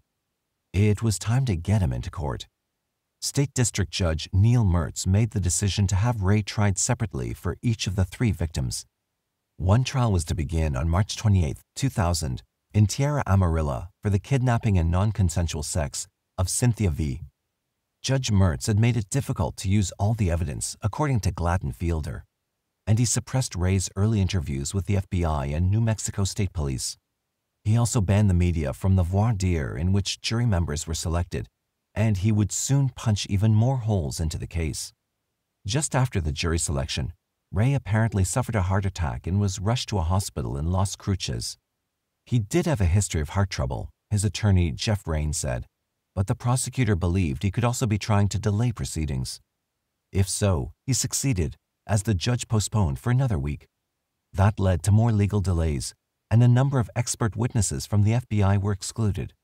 It 0.74 1.02
was 1.02 1.18
time 1.18 1.46
to 1.46 1.56
get 1.56 1.80
him 1.80 1.90
into 1.90 2.10
court. 2.10 2.48
State 3.22 3.54
District 3.54 3.90
Judge 3.90 4.28
Neil 4.30 4.62
Mertz 4.62 5.06
made 5.06 5.30
the 5.30 5.40
decision 5.40 5.86
to 5.86 5.96
have 5.96 6.22
Ray 6.22 6.42
tried 6.42 6.78
separately 6.78 7.32
for 7.32 7.56
each 7.62 7.86
of 7.86 7.96
the 7.96 8.04
three 8.04 8.30
victims. 8.30 8.84
One 9.56 9.84
trial 9.84 10.12
was 10.12 10.24
to 10.26 10.34
begin 10.34 10.76
on 10.76 10.88
March 10.90 11.16
28, 11.16 11.56
2000, 11.76 12.42
in 12.74 12.86
Tierra 12.86 13.22
Amarilla 13.26 13.88
for 14.02 14.10
the 14.10 14.18
kidnapping 14.18 14.76
and 14.76 14.90
non 14.90 15.12
consensual 15.12 15.62
sex 15.62 16.08
of 16.36 16.50
Cynthia 16.50 16.90
V. 16.90 17.20
Judge 18.02 18.30
Mertz 18.30 18.66
had 18.66 18.78
made 18.78 18.98
it 18.98 19.08
difficult 19.08 19.56
to 19.58 19.70
use 19.70 19.92
all 19.98 20.12
the 20.12 20.30
evidence, 20.30 20.76
according 20.82 21.20
to 21.20 21.32
Gladden 21.32 21.72
Fielder, 21.72 22.24
and 22.86 22.98
he 22.98 23.04
suppressed 23.04 23.54
Ray's 23.54 23.88
early 23.96 24.20
interviews 24.20 24.74
with 24.74 24.86
the 24.86 24.96
FBI 24.96 25.54
and 25.54 25.70
New 25.70 25.80
Mexico 25.80 26.24
State 26.24 26.52
Police. 26.52 26.96
He 27.64 27.76
also 27.76 28.00
banned 28.00 28.28
the 28.28 28.34
media 28.34 28.72
from 28.72 28.96
the 28.96 29.02
voir 29.02 29.32
dire 29.32 29.76
in 29.76 29.92
which 29.92 30.20
jury 30.20 30.46
members 30.46 30.86
were 30.86 30.94
selected, 30.94 31.48
and 31.94 32.18
he 32.18 32.32
would 32.32 32.50
soon 32.50 32.88
punch 32.88 33.26
even 33.26 33.54
more 33.54 33.78
holes 33.78 34.18
into 34.18 34.38
the 34.38 34.46
case. 34.46 34.92
Just 35.66 35.94
after 35.94 36.20
the 36.20 36.32
jury 36.32 36.58
selection, 36.58 37.12
Ray 37.52 37.74
apparently 37.74 38.24
suffered 38.24 38.56
a 38.56 38.62
heart 38.62 38.84
attack 38.84 39.26
and 39.26 39.38
was 39.38 39.60
rushed 39.60 39.88
to 39.90 39.98
a 39.98 40.02
hospital 40.02 40.56
in 40.56 40.72
Las 40.72 40.96
Cruces. 40.96 41.56
He 42.26 42.38
did 42.38 42.66
have 42.66 42.80
a 42.80 42.86
history 42.86 43.20
of 43.20 43.30
heart 43.30 43.50
trouble, 43.50 43.90
his 44.10 44.24
attorney 44.24 44.72
Jeff 44.72 45.06
Rain 45.06 45.32
said, 45.32 45.66
but 46.14 46.26
the 46.26 46.34
prosecutor 46.34 46.96
believed 46.96 47.42
he 47.42 47.50
could 47.50 47.64
also 47.64 47.86
be 47.86 47.98
trying 47.98 48.28
to 48.28 48.38
delay 48.38 48.72
proceedings. 48.72 49.40
If 50.12 50.28
so, 50.28 50.72
he 50.86 50.92
succeeded, 50.92 51.56
as 51.92 52.04
the 52.04 52.14
judge 52.14 52.48
postponed 52.48 52.98
for 52.98 53.10
another 53.10 53.38
week. 53.38 53.66
That 54.32 54.58
led 54.58 54.82
to 54.84 54.90
more 54.90 55.12
legal 55.12 55.42
delays, 55.42 55.94
and 56.30 56.42
a 56.42 56.48
number 56.48 56.78
of 56.78 56.88
expert 56.96 57.36
witnesses 57.36 57.84
from 57.84 58.02
the 58.02 58.12
FBI 58.12 58.62
were 58.62 58.72
excluded. 58.72 59.34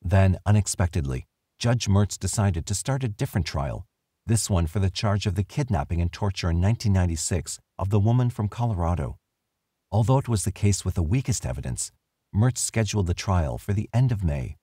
Then, 0.00 0.38
unexpectedly, 0.46 1.26
Judge 1.58 1.88
Mertz 1.88 2.18
decided 2.18 2.64
to 2.64 2.74
start 2.74 3.04
a 3.04 3.08
different 3.08 3.46
trial, 3.46 3.84
this 4.24 4.48
one 4.48 4.66
for 4.66 4.78
the 4.78 4.88
charge 4.88 5.26
of 5.26 5.34
the 5.34 5.44
kidnapping 5.44 6.00
and 6.00 6.10
torture 6.10 6.48
in 6.48 6.62
1996 6.62 7.60
of 7.78 7.90
the 7.90 8.00
woman 8.00 8.30
from 8.30 8.48
Colorado. 8.48 9.18
Although 9.90 10.16
it 10.16 10.30
was 10.30 10.44
the 10.44 10.50
case 10.50 10.86
with 10.86 10.94
the 10.94 11.02
weakest 11.02 11.44
evidence, 11.44 11.92
Mertz 12.34 12.60
scheduled 12.60 13.06
the 13.06 13.12
trial 13.12 13.58
for 13.58 13.74
the 13.74 13.90
end 13.92 14.12
of 14.12 14.24
May. 14.24 14.56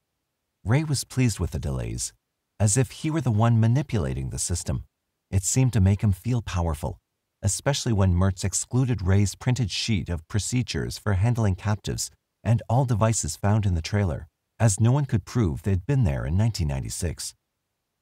Ray 0.65 0.83
was 0.83 1.03
pleased 1.03 1.39
with 1.39 1.51
the 1.51 1.59
delays, 1.59 2.11
as 2.59 2.75
if 2.75 2.89
he 2.89 3.11
were 3.11 3.21
the 3.21 3.29
one 3.29 3.59
manipulating 3.59 4.31
the 4.31 4.39
system. 4.39 4.85
It 5.29 5.43
seemed 5.43 5.73
to 5.73 5.79
make 5.79 6.01
him 6.01 6.11
feel 6.11 6.41
powerful, 6.41 6.97
especially 7.41 7.93
when 7.93 8.13
Mertz 8.13 8.43
excluded 8.43 9.01
Ray's 9.01 9.35
printed 9.35 9.71
sheet 9.71 10.09
of 10.09 10.27
procedures 10.27 10.97
for 10.97 11.13
handling 11.13 11.55
captives 11.55 12.11
and 12.43 12.61
all 12.69 12.85
devices 12.85 13.35
found 13.35 13.65
in 13.65 13.75
the 13.75 13.81
trailer, 13.81 14.27
as 14.59 14.79
no 14.79 14.91
one 14.91 15.05
could 15.05 15.25
prove 15.25 15.63
they'd 15.63 15.85
been 15.85 16.03
there 16.03 16.25
in 16.25 16.37
1996. 16.37 17.33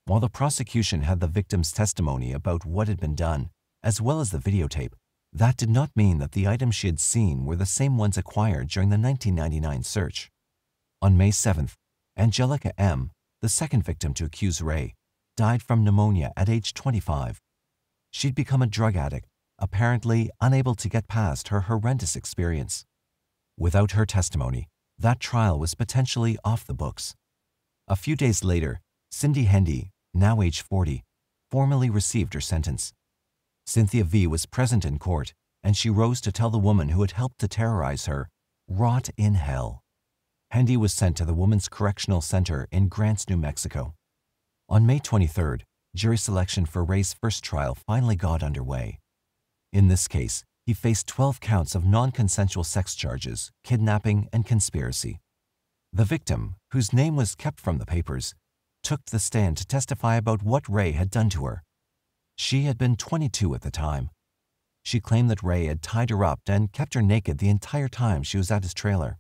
While 0.06 0.20
the 0.20 0.30
prosecution 0.30 1.02
had 1.02 1.20
the 1.20 1.28
victim's 1.28 1.72
testimony 1.72 2.32
about 2.32 2.66
what 2.66 2.88
had 2.88 3.00
been 3.00 3.16
done, 3.16 3.50
as 3.84 4.02
well 4.02 4.20
as 4.20 4.32
the 4.32 4.38
videotape, 4.38 4.94
that 5.34 5.58
did 5.58 5.70
not 5.70 5.92
mean 5.96 6.20
that 6.20 6.32
the 6.32 6.48
items 6.48 6.76
she 6.76 6.88
had 6.88 7.00
seen 7.00 7.46
were 7.46 7.56
the 7.56 7.66
same 7.66 7.98
ones 7.98 8.18
acquired 8.18 8.70
during 8.70 8.90
the 8.90 8.98
1999 8.98 9.84
search. 9.84 10.30
On 11.02 11.18
May 11.18 11.30
7th, 11.30 11.74
Angelica 12.18 12.72
M., 12.80 13.12
the 13.42 13.50
second 13.50 13.84
victim 13.84 14.14
to 14.16 14.26
accuse 14.26 14.62
Ray, 14.62 14.96
died 15.36 15.62
from 15.62 15.84
pneumonia 15.84 16.34
at 16.36 16.50
age 16.50 16.74
25. 16.74 17.40
She'd 18.18 18.34
become 18.34 18.64
a 18.64 18.66
drug 18.66 18.96
addict, 18.96 19.28
apparently 19.60 20.32
unable 20.42 20.74
to 20.74 20.90
get 20.90 21.08
past 21.08 21.50
her 21.50 21.62
horrendous 21.70 22.16
experience. 22.16 22.84
Without 23.60 23.92
her 23.92 24.08
testimony, 24.08 24.70
that 24.98 25.20
trial 25.20 25.60
was 25.60 25.76
potentially 25.76 26.36
off 26.44 26.66
the 26.66 26.74
books. 26.74 27.14
A 27.88 27.96
few 27.96 28.16
days 28.16 28.44
later, 28.44 28.82
Cindy 29.12 29.44
Hendy, 29.44 29.92
now 30.16 30.42
age 30.42 30.62
40, 30.64 31.04
formally 31.52 31.92
received 31.92 32.34
her 32.34 32.42
sentence. 32.42 32.92
Cynthia 33.68 34.04
V 34.04 34.26
was 34.26 34.48
present 34.48 34.84
in 34.84 34.98
court, 34.98 35.36
and 35.62 35.78
she 35.78 35.92
rose 35.92 36.20
to 36.22 36.32
tell 36.32 36.50
the 36.50 36.58
woman 36.58 36.90
who 36.90 37.02
had 37.02 37.12
helped 37.12 37.38
to 37.42 37.48
terrorize 37.48 38.08
her, 38.08 38.30
rot 38.68 39.12
in 39.16 39.36
hell. 39.36 39.84
Hendy 40.50 40.76
was 40.76 40.92
sent 40.92 41.18
to 41.18 41.26
the 41.26 41.36
Women's 41.36 41.70
Correctional 41.70 42.22
Center 42.22 42.68
in 42.72 42.88
Grants, 42.88 43.30
New 43.30 43.38
Mexico. 43.38 43.94
On 44.70 44.88
May 44.88 44.98
23rd, 44.98 45.62
jury 45.98 46.18
selection 46.18 46.64
for 46.64 46.84
Ray's 46.84 47.14
first 47.14 47.44
trial 47.44 47.76
finally 47.76 48.16
got 48.16 48.44
underway. 48.44 49.00
In 49.74 49.88
this 49.88 50.08
case, 50.08 50.44
he 50.64 50.74
faced 50.74 51.08
12 51.08 51.40
counts 51.40 51.74
of 51.74 51.86
non 51.86 52.12
consensual 52.12 52.64
sex 52.64 52.94
charges, 52.94 53.52
kidnapping, 53.64 54.30
and 54.32 54.46
conspiracy. 54.46 55.20
The 55.92 56.06
victim, 56.06 56.56
whose 56.72 56.94
name 56.94 57.16
was 57.16 57.34
kept 57.34 57.60
from 57.60 57.80
the 57.80 57.86
papers, 57.86 58.36
took 58.84 59.06
the 59.06 59.18
stand 59.20 59.58
to 59.58 59.66
testify 59.66 60.18
about 60.18 60.44
what 60.44 60.70
Ray 60.70 60.92
had 60.92 61.10
done 61.10 61.30
to 61.32 61.46
her. 61.46 61.64
She 62.38 62.64
had 62.64 62.78
been 62.78 62.96
22 62.96 63.56
at 63.56 63.62
the 63.62 63.72
time. 63.72 64.12
She 64.84 65.00
claimed 65.00 65.32
that 65.32 65.42
Ray 65.42 65.66
had 65.66 65.82
tied 65.82 66.12
her 66.12 66.24
up 66.24 66.42
and 66.48 66.72
kept 66.72 66.94
her 66.94 67.02
naked 67.02 67.40
the 67.40 67.50
entire 67.50 67.90
time 67.90 68.22
she 68.22 68.38
was 68.38 68.52
at 68.52 68.64
his 68.64 68.76
trailer. 68.76 69.18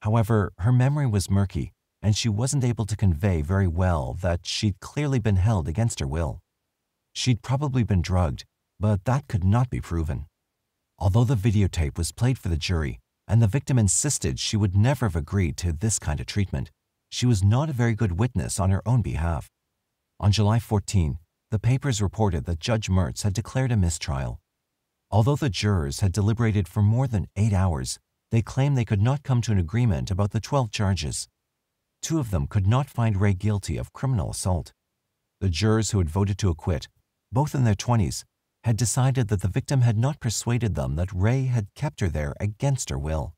However, 0.00 0.52
her 0.58 0.72
memory 0.72 1.06
was 1.06 1.30
murky, 1.30 1.72
and 2.02 2.16
she 2.16 2.28
wasn't 2.28 2.64
able 2.64 2.86
to 2.86 2.96
convey 2.96 3.42
very 3.42 3.66
well 3.66 4.16
that 4.20 4.46
she'd 4.46 4.80
clearly 4.80 5.18
been 5.18 5.36
held 5.36 5.68
against 5.68 6.00
her 6.00 6.06
will. 6.06 6.40
She'd 7.12 7.42
probably 7.42 7.82
been 7.82 8.02
drugged, 8.02 8.44
but 8.78 9.04
that 9.04 9.28
could 9.28 9.44
not 9.44 9.70
be 9.70 9.80
proven. 9.80 10.26
Although 10.98 11.24
the 11.24 11.34
videotape 11.34 11.98
was 11.98 12.12
played 12.12 12.38
for 12.38 12.48
the 12.48 12.56
jury, 12.56 12.98
and 13.26 13.42
the 13.42 13.46
victim 13.46 13.78
insisted 13.78 14.38
she 14.38 14.56
would 14.56 14.76
never 14.76 15.06
have 15.06 15.16
agreed 15.16 15.56
to 15.58 15.72
this 15.72 15.98
kind 15.98 16.20
of 16.20 16.26
treatment, 16.26 16.70
she 17.10 17.26
was 17.26 17.42
not 17.42 17.68
a 17.68 17.74
very 17.74 17.94
good 17.94 18.18
witness 18.18 18.58
on 18.58 18.70
her 18.70 18.82
own 18.86 19.02
behalf. 19.02 19.48
On 20.20 20.32
July 20.32 20.58
14, 20.58 21.18
the 21.50 21.58
papers 21.58 22.02
reported 22.02 22.44
that 22.44 22.60
Judge 22.60 22.88
Mertz 22.88 23.22
had 23.22 23.32
declared 23.32 23.72
a 23.72 23.76
mistrial. 23.76 24.40
Although 25.10 25.36
the 25.36 25.48
jurors 25.48 26.00
had 26.00 26.12
deliberated 26.12 26.68
for 26.68 26.82
more 26.82 27.06
than 27.06 27.28
eight 27.36 27.52
hours, 27.52 27.98
they 28.30 28.42
claimed 28.42 28.76
they 28.76 28.84
could 28.84 29.00
not 29.00 29.22
come 29.22 29.40
to 29.42 29.52
an 29.52 29.58
agreement 29.58 30.10
about 30.10 30.32
the 30.32 30.40
12 30.40 30.70
charges. 30.70 31.28
Two 32.02 32.18
of 32.18 32.30
them 32.30 32.46
could 32.46 32.66
not 32.66 32.88
find 32.88 33.20
Ray 33.20 33.34
guilty 33.34 33.76
of 33.76 33.92
criminal 33.92 34.30
assault. 34.30 34.72
The 35.40 35.48
jurors 35.48 35.90
who 35.90 35.98
had 35.98 36.10
voted 36.10 36.38
to 36.38 36.50
acquit, 36.50 36.88
both 37.30 37.54
in 37.54 37.64
their 37.64 37.74
20s, 37.74 38.24
had 38.64 38.76
decided 38.76 39.28
that 39.28 39.40
the 39.40 39.48
victim 39.48 39.82
had 39.82 39.96
not 39.96 40.20
persuaded 40.20 40.74
them 40.74 40.96
that 40.96 41.12
Ray 41.12 41.44
had 41.44 41.68
kept 41.74 42.00
her 42.00 42.08
there 42.08 42.34
against 42.40 42.90
her 42.90 42.98
will. 42.98 43.34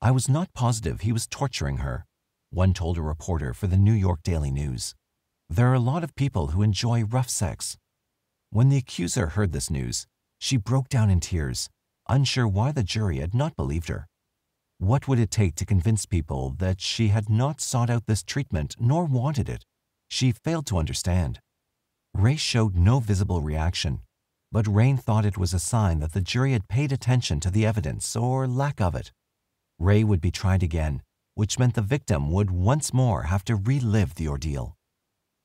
I 0.00 0.10
was 0.10 0.28
not 0.28 0.54
positive 0.54 1.00
he 1.00 1.12
was 1.12 1.26
torturing 1.26 1.78
her, 1.78 2.06
one 2.50 2.72
told 2.72 2.98
a 2.98 3.02
reporter 3.02 3.52
for 3.52 3.66
the 3.66 3.76
New 3.76 3.92
York 3.92 4.22
Daily 4.22 4.50
News. 4.50 4.94
There 5.48 5.70
are 5.70 5.74
a 5.74 5.80
lot 5.80 6.04
of 6.04 6.14
people 6.14 6.48
who 6.48 6.62
enjoy 6.62 7.04
rough 7.04 7.28
sex. 7.28 7.76
When 8.50 8.68
the 8.68 8.76
accuser 8.76 9.28
heard 9.28 9.52
this 9.52 9.70
news, 9.70 10.06
she 10.38 10.56
broke 10.56 10.88
down 10.88 11.10
in 11.10 11.20
tears, 11.20 11.68
unsure 12.08 12.46
why 12.46 12.70
the 12.70 12.82
jury 12.82 13.18
had 13.18 13.34
not 13.34 13.56
believed 13.56 13.88
her. 13.88 14.06
What 14.84 15.08
would 15.08 15.18
it 15.18 15.30
take 15.30 15.54
to 15.54 15.64
convince 15.64 16.04
people 16.04 16.56
that 16.58 16.78
she 16.78 17.08
had 17.08 17.30
not 17.30 17.58
sought 17.58 17.88
out 17.88 18.04
this 18.04 18.22
treatment 18.22 18.76
nor 18.78 19.06
wanted 19.06 19.48
it? 19.48 19.64
She 20.10 20.30
failed 20.30 20.66
to 20.66 20.76
understand. 20.76 21.40
Ray 22.12 22.36
showed 22.36 22.76
no 22.76 23.00
visible 23.00 23.40
reaction, 23.40 24.00
but 24.52 24.66
Rain 24.66 24.98
thought 24.98 25.24
it 25.24 25.38
was 25.38 25.54
a 25.54 25.58
sign 25.58 26.00
that 26.00 26.12
the 26.12 26.20
jury 26.20 26.52
had 26.52 26.68
paid 26.68 26.92
attention 26.92 27.40
to 27.40 27.50
the 27.50 27.64
evidence 27.64 28.14
or 28.14 28.46
lack 28.46 28.78
of 28.78 28.94
it. 28.94 29.10
Ray 29.78 30.04
would 30.04 30.20
be 30.20 30.30
tried 30.30 30.62
again, 30.62 31.00
which 31.34 31.58
meant 31.58 31.76
the 31.76 31.80
victim 31.80 32.30
would 32.30 32.50
once 32.50 32.92
more 32.92 33.22
have 33.22 33.42
to 33.44 33.56
relive 33.56 34.16
the 34.16 34.28
ordeal. 34.28 34.76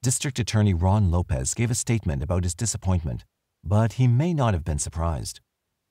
District 0.03 0.37
Attorney 0.37 0.73
Ron 0.73 1.11
Lopez 1.11 1.53
gave 1.53 1.71
a 1.71 1.75
statement 1.75 2.21
about 2.21 2.43
his 2.43 2.55
disappointment, 2.55 3.23
but 3.63 3.93
he 3.93 4.05
may 4.05 4.33
not 4.33 4.53
have 4.53 4.65
been 4.65 4.79
surprised. 4.79 5.39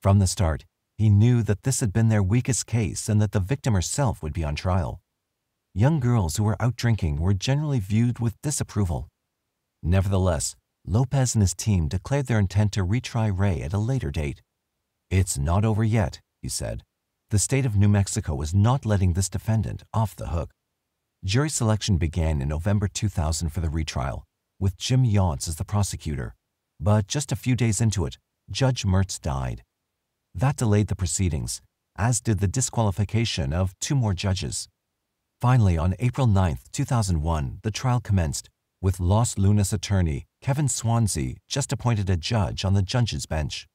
From 0.03 0.19
the 0.19 0.27
start, 0.27 0.67
he 0.99 1.09
knew 1.09 1.43
that 1.45 1.63
this 1.63 1.81
had 1.81 1.93
been 1.93 2.09
their 2.09 2.23
weakest 2.23 2.67
case 2.67 3.09
and 3.09 3.23
that 3.23 3.33
the 3.33 3.41
victim 3.41 3.73
herself 3.73 4.21
would 4.23 4.33
be 4.33 4.45
on 4.45 4.57
trial. 4.57 5.01
Young 5.73 6.01
girls 6.01 6.37
who 6.37 6.45
were 6.45 6.61
out 6.61 6.75
drinking 6.75 7.21
were 7.21 7.35
generally 7.35 7.79
viewed 7.79 8.19
with 8.19 8.41
disapproval. 8.43 9.09
Nevertheless, 9.81 10.57
Lopez 10.85 11.35
and 11.37 11.43
his 11.43 11.55
team 11.55 11.87
declared 11.87 12.27
their 12.27 12.41
intent 12.41 12.73
to 12.73 12.85
retry 12.85 13.31
Ray 13.37 13.63
at 13.63 13.73
a 13.73 13.79
later 13.79 14.11
date. 14.11 14.43
It's 15.09 15.39
not 15.39 15.65
over 15.65 15.85
yet, 15.85 16.21
he 16.43 16.49
said. 16.49 16.83
the 17.31 17.39
state 17.39 17.67
of 17.67 17.77
New 17.77 17.89
Mexico 17.89 18.35
was 18.35 18.55
not 18.55 18.87
letting 18.87 19.13
this 19.13 19.29
defendant 19.29 19.83
off 19.93 20.17
the 20.17 20.29
hook. 20.29 20.51
Jury 21.25 21.51
selection 21.51 21.99
began 21.99 22.41
in 22.41 22.49
November 22.49 22.89
2000 22.89 23.51
for 23.51 23.61
the 23.61 23.69
retrial, 23.69 24.25
with 24.59 24.79
Jim 24.79 25.05
Younts 25.05 25.47
as 25.47 25.57
the 25.57 25.65
prosecutor. 25.65 26.35
But 26.81 27.07
just 27.07 27.31
a 27.31 27.37
few 27.37 27.55
days 27.55 27.81
into 27.81 28.07
it, 28.07 28.17
Judge 28.51 28.85
Mertz 28.85 29.21
died. 29.21 29.63
That 30.39 30.55
delayed 30.55 30.87
the 30.87 30.95
proceedings, 30.95 31.61
as 31.97 32.21
did 32.21 32.39
the 32.39 32.47
disqualification 32.47 33.53
of 33.53 33.75
two 33.81 33.97
more 33.97 34.15
judges. 34.15 34.69
Finally, 35.41 35.77
on 35.77 35.97
April 35.99 36.29
9, 36.29 36.59
2001, 36.71 37.59
the 37.65 37.73
trial 37.73 37.99
commenced, 37.99 38.49
with 38.81 39.01
Los 39.01 39.37
Lunas 39.37 39.73
attorney 39.73 40.27
Kevin 40.41 40.69
Sweazea 40.69 41.39
just 41.49 41.73
appointed 41.73 42.09
a 42.09 42.17
judge 42.17 42.65
on 42.65 42.75
the 42.75 42.83
judge's 42.83 43.27
bench. 43.27 43.67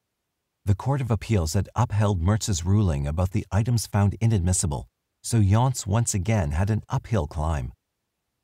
The 0.64 0.74
Court 0.74 1.02
of 1.02 1.10
Appeals 1.10 1.52
had 1.52 1.68
upheld 1.76 2.22
Mertz's 2.22 2.64
ruling 2.64 3.06
about 3.06 3.32
the 3.32 3.44
items 3.52 3.86
found 3.86 4.16
inadmissible, 4.18 4.88
so 5.22 5.40
Younts 5.40 5.86
once 5.86 6.14
again 6.14 6.52
had 6.52 6.70
an 6.70 6.82
uphill 6.88 7.26
climb. 7.26 7.74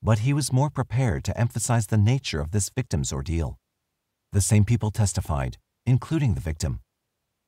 But 0.02 0.18
he 0.18 0.35
was 0.35 0.52
more 0.52 0.68
prepared 0.68 1.24
to 1.24 1.40
emphasize 1.40 1.87
the 1.87 1.96
nature 1.96 2.42
of 2.42 2.50
this 2.50 2.68
victim's 2.68 3.14
ordeal. 3.14 3.56
The 4.33 4.42
same 4.42 4.66
people 4.66 4.90
testified, 4.90 5.56
including 5.87 6.35
the 6.35 6.42
victim. 6.42 6.80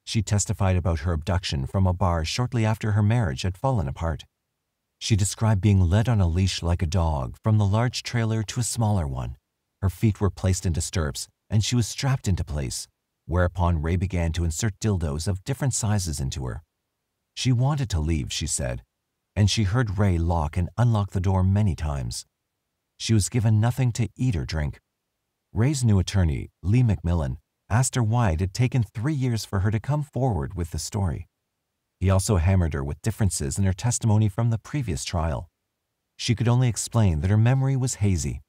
She 0.04 0.22
testified 0.22 0.76
about 0.76 1.00
her 1.00 1.12
abduction 1.12 1.66
from 1.66 1.86
a 1.86 1.92
bar 1.92 2.24
shortly 2.24 2.64
after 2.64 2.92
her 2.92 3.02
marriage 3.02 3.42
had 3.42 3.56
fallen 3.56 3.88
apart. 3.88 4.24
She 4.98 5.16
described 5.16 5.60
being 5.60 5.80
led 5.80 6.08
on 6.08 6.20
a 6.20 6.28
leash 6.28 6.62
like 6.62 6.82
a 6.82 6.86
dog 6.86 7.36
from 7.42 7.58
the 7.58 7.66
large 7.66 8.02
trailer 8.02 8.42
to 8.44 8.60
a 8.60 8.64
smaller 8.64 9.06
one. 9.06 9.36
Her 9.80 9.90
feet 9.90 10.20
were 10.20 10.30
placed 10.30 10.64
into 10.64 10.80
stirrups 10.80 11.28
and 11.52 11.62
she 11.62 11.76
was 11.76 11.86
strapped 11.86 12.28
into 12.28 12.42
place, 12.42 12.88
whereupon 13.26 13.82
Ray 13.82 13.96
began 13.96 14.32
to 14.32 14.44
insert 14.44 14.78
dildos 14.80 15.28
of 15.28 15.44
different 15.44 15.74
sizes 15.74 16.18
into 16.18 16.46
her. 16.46 16.62
She 17.34 17.52
wanted 17.52 17.90
to 17.90 18.00
leave, 18.00 18.32
she 18.32 18.46
said, 18.46 18.82
and 19.36 19.50
she 19.50 19.64
heard 19.64 19.98
Ray 19.98 20.16
lock 20.16 20.56
and 20.56 20.70
unlock 20.78 21.10
the 21.10 21.20
door 21.20 21.42
many 21.42 21.74
times. 21.74 22.24
She 22.98 23.12
was 23.12 23.28
given 23.28 23.60
nothing 23.60 23.92
to 23.92 24.08
eat 24.16 24.34
or 24.34 24.46
drink. 24.46 24.80
Ray's 25.52 25.84
new 25.84 25.98
attorney, 25.98 26.50
Lee 26.62 26.82
McMillan, 26.82 27.36
asked 27.72 27.94
her 27.94 28.02
why 28.02 28.32
it 28.32 28.40
had 28.40 28.52
taken 28.52 28.82
three 28.82 29.14
years 29.14 29.46
for 29.46 29.60
her 29.60 29.70
to 29.70 29.80
come 29.80 30.02
forward 30.02 30.54
with 30.54 30.72
the 30.72 30.78
story. 30.78 31.26
He 31.98 32.10
also 32.10 32.36
hammered 32.36 32.74
her 32.74 32.84
with 32.84 33.00
differences 33.00 33.58
in 33.58 33.64
her 33.64 33.72
testimony 33.72 34.28
from 34.28 34.50
the 34.50 34.58
previous 34.58 35.04
trial. 35.04 35.48
She 36.18 36.34
could 36.34 36.48
only 36.48 36.68
explain 36.68 37.20
that 37.20 37.30
her 37.30 37.38
memory 37.38 37.76
was 37.76 37.96
hazy. 37.96 38.42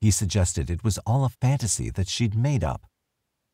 He 0.00 0.10
suggested 0.10 0.70
it 0.70 0.82
was 0.82 0.98
all 1.06 1.24
a 1.24 1.28
fantasy 1.28 1.90
that 1.90 2.08
she'd 2.08 2.34
made 2.34 2.64
up. 2.64 2.82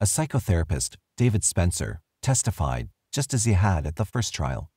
A 0.00 0.06
psychotherapist, 0.06 0.96
David 1.16 1.44
Spencer, 1.44 2.00
testified 2.22 2.88
just 3.12 3.34
as 3.34 3.44
he 3.44 3.52
had 3.52 3.86
at 3.86 3.96
the 3.96 4.04
first 4.04 4.34
trial. 4.34 4.70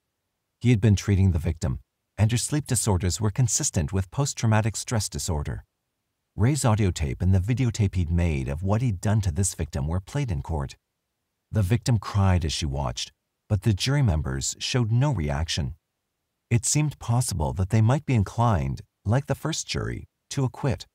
He 0.59 0.71
had 0.71 0.81
been 0.81 0.95
treating 0.95 1.31
the 1.31 1.39
victim, 1.39 1.79
and 2.17 2.31
her 2.31 2.37
sleep 2.37 2.67
disorders 2.67 3.21
were 3.21 3.31
consistent 3.31 3.93
with 3.93 4.11
post-traumatic 4.11 4.75
stress 4.75 5.07
disorder. 5.07 5.66
Ray's 6.39 6.63
audio 6.63 6.91
tape 6.91 7.23
and 7.23 7.33
the 7.33 7.39
videotape 7.39 7.95
he'd 7.95 8.11
made 8.11 8.47
of 8.47 8.61
what 8.61 8.83
he'd 8.83 9.01
done 9.01 9.21
to 9.21 9.31
this 9.31 9.55
victim 9.55 9.87
were 9.87 9.99
played 9.99 10.29
in 10.29 10.43
court. 10.43 10.75
The 11.51 11.63
victim 11.63 11.97
cried 11.97 12.45
as 12.45 12.53
she 12.53 12.67
watched, 12.67 13.11
but 13.49 13.63
the 13.63 13.73
jury 13.73 14.03
members 14.03 14.55
showed 14.59 14.91
no 14.91 15.11
reaction. 15.11 15.73
It 16.51 16.63
seemed 16.63 16.99
possible 16.99 17.53
that 17.53 17.71
they 17.71 17.81
might 17.81 18.05
be 18.05 18.13
inclined, 18.13 18.81
like 19.03 19.25
the 19.25 19.33
first 19.33 19.65
jury, 19.65 20.05
to 20.29 20.43
acquit. 20.43 20.85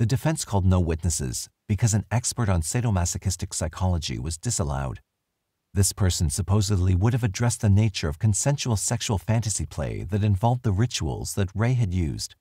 The 0.00 0.06
defense 0.06 0.44
called 0.44 0.66
no 0.66 0.80
witnesses 0.80 1.48
because 1.68 1.94
an 1.94 2.04
expert 2.10 2.48
on 2.48 2.62
sadomasochistic 2.62 3.54
psychology 3.54 4.18
was 4.18 4.36
disallowed. 4.36 4.98
This 5.72 5.92
person 5.92 6.30
supposedly 6.30 6.96
would 6.96 7.12
have 7.12 7.22
addressed 7.22 7.60
the 7.60 7.70
nature 7.70 8.08
of 8.08 8.18
consensual 8.18 8.74
sexual 8.74 9.18
fantasy 9.18 9.66
play 9.66 10.02
that 10.02 10.24
involved 10.24 10.64
the 10.64 10.72
rituals 10.72 11.34
that 11.34 11.54
Ray 11.54 11.74
had 11.74 11.94
used. 11.94 12.34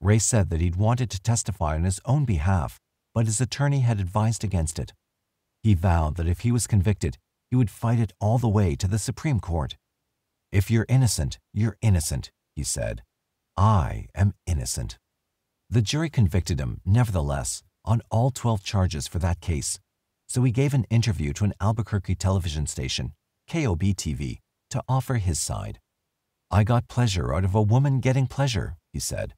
Ray 0.00 0.18
said 0.18 0.50
that 0.50 0.60
he'd 0.60 0.76
wanted 0.76 1.10
to 1.10 1.20
testify 1.20 1.74
on 1.74 1.84
his 1.84 2.00
own 2.04 2.24
behalf, 2.24 2.78
but 3.14 3.26
his 3.26 3.40
attorney 3.40 3.80
had 3.80 4.00
advised 4.00 4.42
against 4.42 4.78
it. 4.78 4.92
He 5.62 5.74
vowed 5.74 6.16
that 6.16 6.26
if 6.26 6.40
he 6.40 6.52
was 6.52 6.66
convicted, 6.66 7.18
he 7.50 7.56
would 7.56 7.70
fight 7.70 8.00
it 8.00 8.12
all 8.20 8.38
the 8.38 8.48
way 8.48 8.76
to 8.76 8.88
the 8.88 8.98
Supreme 8.98 9.40
Court. 9.40 9.76
If 10.50 10.70
you're 10.70 10.86
innocent, 10.88 11.38
you're 11.52 11.76
innocent, 11.82 12.30
he 12.56 12.64
said. 12.64 13.02
I 13.56 14.06
am 14.14 14.34
innocent. 14.46 14.98
The 15.68 15.82
jury 15.82 16.08
convicted 16.08 16.58
him, 16.60 16.80
nevertheless, 16.84 17.62
on 17.84 18.02
all 18.10 18.30
12 18.30 18.64
charges 18.64 19.06
for 19.06 19.18
that 19.18 19.40
case, 19.40 19.78
so 20.28 20.42
he 20.42 20.50
gave 20.50 20.74
an 20.74 20.86
interview 20.90 21.32
to 21.34 21.44
an 21.44 21.54
Albuquerque 21.60 22.14
television 22.14 22.66
station, 22.66 23.12
KOB 23.48 23.82
TV, 23.94 24.38
to 24.70 24.82
offer 24.88 25.14
his 25.14 25.38
side. 25.38 25.78
I 26.50 26.64
got 26.64 26.88
pleasure 26.88 27.34
out 27.34 27.44
of 27.44 27.54
a 27.54 27.62
woman 27.62 28.00
getting 28.00 28.26
pleasure, 28.26 28.76
he 28.92 28.98
said. 28.98 29.34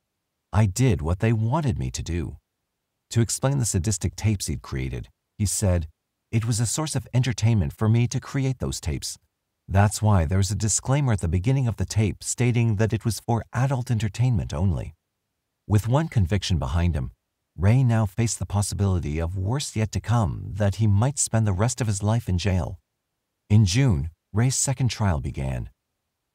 I 0.55 0.67
did 0.67 1.01
what 1.01 1.21
they 1.21 1.33
wanted 1.33 1.79
me 1.79 1.91
to 1.93 2.03
do. 2.03 2.37
To 3.11 3.23
explain 3.23 3.59
the 3.59 3.65
sadistic 3.65 4.15
tapes 4.17 4.49
he'd 4.49 4.61
created, 4.61 5.09
he 5.39 5.47
said, 5.47 5.89
It 6.31 6.45
was 6.45 6.61
a 6.61 6.67
source 6.67 6.95
of 6.95 7.09
entertainment 7.15 7.73
for 7.73 7.89
me 7.89 8.07
to 8.09 8.21
create 8.21 8.59
those 8.59 8.81
tapes. 8.81 9.19
That's 9.67 10.03
why 10.03 10.27
there's 10.27 10.51
a 10.51 10.55
disclaimer 10.55 11.15
at 11.15 11.21
the 11.21 11.29
beginning 11.29 11.69
of 11.69 11.77
the 11.77 11.87
tape 11.87 12.23
stating 12.23 12.77
that 12.77 12.93
it 12.93 13.05
was 13.05 13.21
for 13.21 13.45
adult 13.55 13.91
entertainment 13.91 14.53
only. 14.53 14.93
With 15.67 15.89
one 15.89 16.09
conviction 16.09 16.59
behind 16.59 16.95
him, 16.95 17.13
Ray 17.57 17.83
now 17.83 18.05
faced 18.05 18.39
the 18.39 18.47
possibility 18.47 19.19
of 19.19 19.39
worse 19.39 19.75
yet 19.75 19.91
to 19.93 20.01
come 20.01 20.53
that 20.55 20.77
he 20.77 20.87
might 20.87 21.19
spend 21.19 21.47
the 21.47 21.53
rest 21.53 21.81
of 21.81 21.87
his 21.87 22.03
life 22.03 22.29
in 22.29 22.37
jail. 22.37 22.79
In 23.49 23.65
June, 23.65 24.11
Ray's 24.35 24.57
second 24.57 24.89
trial 24.89 25.21
began. 25.21 25.71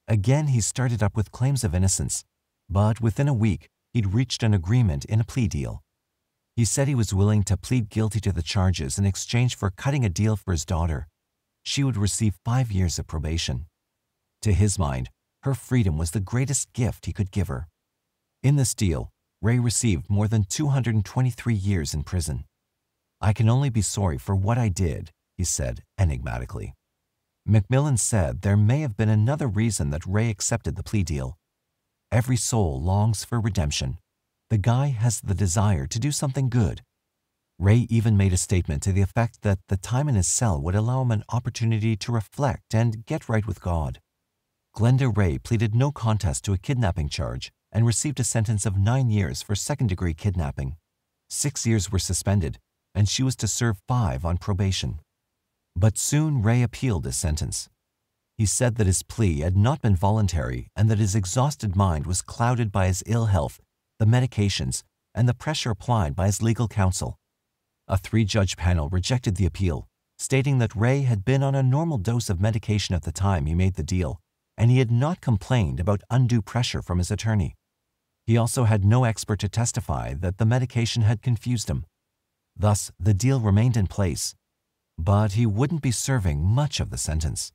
Again, 0.08 0.48
he 0.48 0.62
started 0.62 1.04
up 1.04 1.16
with 1.16 1.32
claims 1.32 1.64
of 1.64 1.76
innocence, 1.76 2.24
but 2.70 3.02
within 3.02 3.28
a 3.28 3.34
week, 3.34 3.70
he'd 3.98 4.14
reached 4.14 4.44
an 4.44 4.54
agreement 4.54 5.06
in 5.06 5.20
a 5.20 5.24
plea 5.24 5.48
deal. 5.48 5.82
He 6.56 6.66
said 6.66 6.88
he 6.88 6.94
was 6.94 7.16
willing 7.16 7.42
to 7.46 7.58
plead 7.58 7.90
guilty 7.90 8.20
to 8.20 8.32
the 8.32 8.44
charges 8.44 9.00
in 9.00 9.08
exchange 9.08 9.56
for 9.56 9.72
cutting 9.72 10.06
a 10.06 10.10
deal 10.10 10.36
for 10.36 10.52
his 10.52 10.66
daughter. 10.66 11.08
She 11.64 11.84
would 11.84 11.98
receive 11.98 12.38
five 12.46 12.72
years 12.72 13.00
of 13.00 13.08
probation. 13.08 13.66
To 14.44 14.54
his 14.54 14.78
mind, 14.78 15.10
her 15.42 15.56
freedom 15.56 15.98
was 15.98 16.12
the 16.12 16.20
greatest 16.20 16.74
gift 16.74 17.08
he 17.08 17.12
could 17.12 17.32
give 17.32 17.48
her. 17.48 17.70
In 18.44 18.56
this 18.56 18.76
deal, 18.76 19.10
Ray 19.42 19.58
received 19.58 20.12
more 20.12 20.28
than 20.28 20.44
223 20.44 21.56
years 21.56 21.96
in 21.96 22.04
prison. 22.04 22.46
I 23.20 23.34
can 23.34 23.50
only 23.50 23.72
be 23.72 23.82
sorry 23.82 24.20
for 24.20 24.36
what 24.36 24.60
I 24.60 24.70
did, 24.70 25.10
he 25.38 25.44
said 25.44 25.82
enigmatically. 26.00 26.76
McMillan 27.50 27.98
said 27.98 28.44
there 28.44 28.58
may 28.58 28.82
have 28.82 28.96
been 28.96 29.10
another 29.10 29.48
reason 29.48 29.90
that 29.90 30.06
Ray 30.06 30.30
accepted 30.30 30.76
the 30.76 30.84
plea 30.84 31.02
deal. 31.02 31.36
Every 32.12 32.38
soul 32.38 32.82
longs 32.82 33.26
for 33.26 33.40
redemption. 33.40 33.98
The 34.50 34.58
guy 34.58 34.88
has 34.88 35.20
the 35.20 35.36
desire 35.36 35.86
to 35.88 36.00
do 36.00 36.12
something 36.14 36.48
good. 36.48 36.82
Ray 37.60 37.86
even 37.90 38.16
made 38.16 38.32
a 38.32 38.38
statement 38.38 38.82
to 38.84 38.94
the 38.94 39.02
effect 39.02 39.42
that 39.42 39.60
the 39.68 39.76
time 39.76 40.08
in 40.08 40.16
his 40.16 40.28
cell 40.28 40.62
would 40.62 40.76
allow 40.76 41.02
him 41.02 41.12
an 41.12 41.26
opportunity 41.30 41.98
to 41.98 42.12
reflect 42.14 42.74
and 42.74 43.06
get 43.06 43.28
right 43.28 43.46
with 43.46 43.62
God. 43.62 44.00
Glenda 44.74 45.16
Ray 45.16 45.38
pleaded 45.38 45.76
no 45.76 45.92
contest 45.92 46.46
to 46.46 46.54
a 46.54 46.58
kidnapping 46.58 47.10
charge 47.10 47.52
and 47.74 47.86
received 47.86 48.22
a 48.22 48.24
sentence 48.24 48.66
of 48.66 48.78
nine 48.78 49.10
years 49.10 49.42
for 49.42 49.56
second-degree 49.56 50.14
kidnapping. 50.14 50.78
Six 51.30 51.66
years 51.66 51.92
were 51.92 52.00
suspended, 52.00 52.58
and 52.96 53.10
she 53.10 53.22
was 53.22 53.36
to 53.38 53.50
serve 53.50 53.82
five 53.86 54.24
on 54.24 54.38
probation. 54.38 55.02
But 55.76 55.98
soon 55.98 56.42
Ray 56.42 56.64
appealed 56.64 57.04
his 57.04 57.18
sentence. 57.18 57.68
He 58.38 58.46
said 58.46 58.76
that 58.76 58.88
his 58.88 59.04
plea 59.04 59.40
had 59.40 59.58
not 59.58 59.82
been 59.82 59.96
voluntary 59.96 60.70
and 60.76 60.90
that 60.90 61.00
his 61.00 61.16
exhausted 61.16 61.76
mind 61.76 62.06
was 62.06 62.22
clouded 62.22 62.72
by 62.72 62.88
his 62.88 63.04
ill 63.06 63.26
health, 63.26 63.60
the 64.00 64.06
medications, 64.06 64.84
and 65.16 65.28
the 65.28 65.34
pressure 65.34 65.72
applied 65.72 66.16
by 66.16 66.28
his 66.28 66.42
legal 66.42 66.68
counsel. 66.68 67.18
A 67.88 67.98
three-judge 67.98 68.58
panel 68.58 68.90
rejected 68.90 69.38
the 69.38 69.46
appeal, 69.46 69.88
stating 70.20 70.60
that 70.60 70.76
Ray 70.76 71.02
had 71.02 71.26
been 71.26 71.42
on 71.42 71.56
a 71.56 71.64
normal 71.64 71.98
dose 71.98 72.30
of 72.30 72.40
medication 72.40 72.94
at 72.94 73.04
the 73.04 73.12
time 73.12 73.46
he 73.46 73.56
made 73.56 73.76
the 73.76 73.84
deal 73.84 74.20
and 74.58 74.72
he 74.72 74.80
had 74.80 74.92
not 74.92 75.22
complained 75.22 75.80
about 75.80 76.02
undue 76.10 76.42
pressure 76.42 76.82
from 76.82 76.98
his 76.98 77.12
attorney. 77.12 77.56
He 78.26 78.36
also 78.36 78.64
had 78.64 78.84
no 78.84 79.04
expert 79.04 79.40
to 79.40 79.50
testify 79.50 80.16
that 80.16 80.38
the 80.38 80.46
medication 80.46 81.04
had 81.04 81.22
confused 81.22 81.70
him. 81.70 81.86
Thus, 82.58 82.92
the 83.00 83.14
deal 83.14 83.40
remained 83.40 83.78
in 83.78 83.88
place, 83.88 84.36
but 84.98 85.34
he 85.34 85.46
wouldn't 85.46 85.84
be 85.84 85.92
serving 85.92 86.44
much 86.44 86.80
of 86.80 86.90
the 86.90 86.98
sentence. 86.98 87.52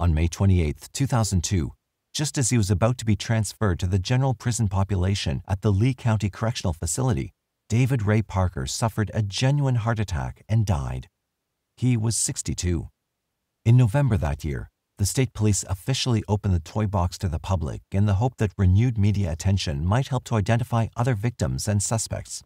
On 0.00 0.14
May 0.14 0.28
28, 0.28 0.88
2002, 0.94 1.72
just 2.14 2.38
as 2.38 2.48
he 2.48 2.56
was 2.56 2.70
about 2.70 2.96
to 2.96 3.04
be 3.04 3.16
transferred 3.16 3.78
to 3.80 3.86
the 3.86 3.98
general 3.98 4.32
prison 4.32 4.66
population 4.66 5.42
at 5.46 5.60
the 5.60 5.70
Lea 5.70 5.92
County 5.92 6.30
Correctional 6.30 6.72
Facility, 6.72 7.34
David 7.68 8.06
Ray 8.06 8.22
Parker 8.22 8.66
suffered 8.66 9.10
a 9.12 9.20
genuine 9.20 9.74
heart 9.74 10.00
attack 10.00 10.42
and 10.48 10.64
died. 10.64 11.10
He 11.76 11.98
was 11.98 12.16
62. 12.16 12.88
In 13.66 13.76
November 13.76 14.16
that 14.16 14.42
year, 14.42 14.70
the 14.96 15.04
state 15.04 15.34
police 15.34 15.66
officially 15.68 16.24
opened 16.26 16.54
the 16.54 16.60
toy 16.60 16.86
box 16.86 17.18
to 17.18 17.28
the 17.28 17.38
public 17.38 17.82
in 17.92 18.06
the 18.06 18.14
hope 18.14 18.38
that 18.38 18.54
renewed 18.56 18.96
media 18.96 19.30
attention 19.30 19.84
might 19.84 20.08
help 20.08 20.24
to 20.24 20.36
identify 20.36 20.86
other 20.96 21.14
victims 21.14 21.68
and 21.68 21.82
suspects. 21.82 22.42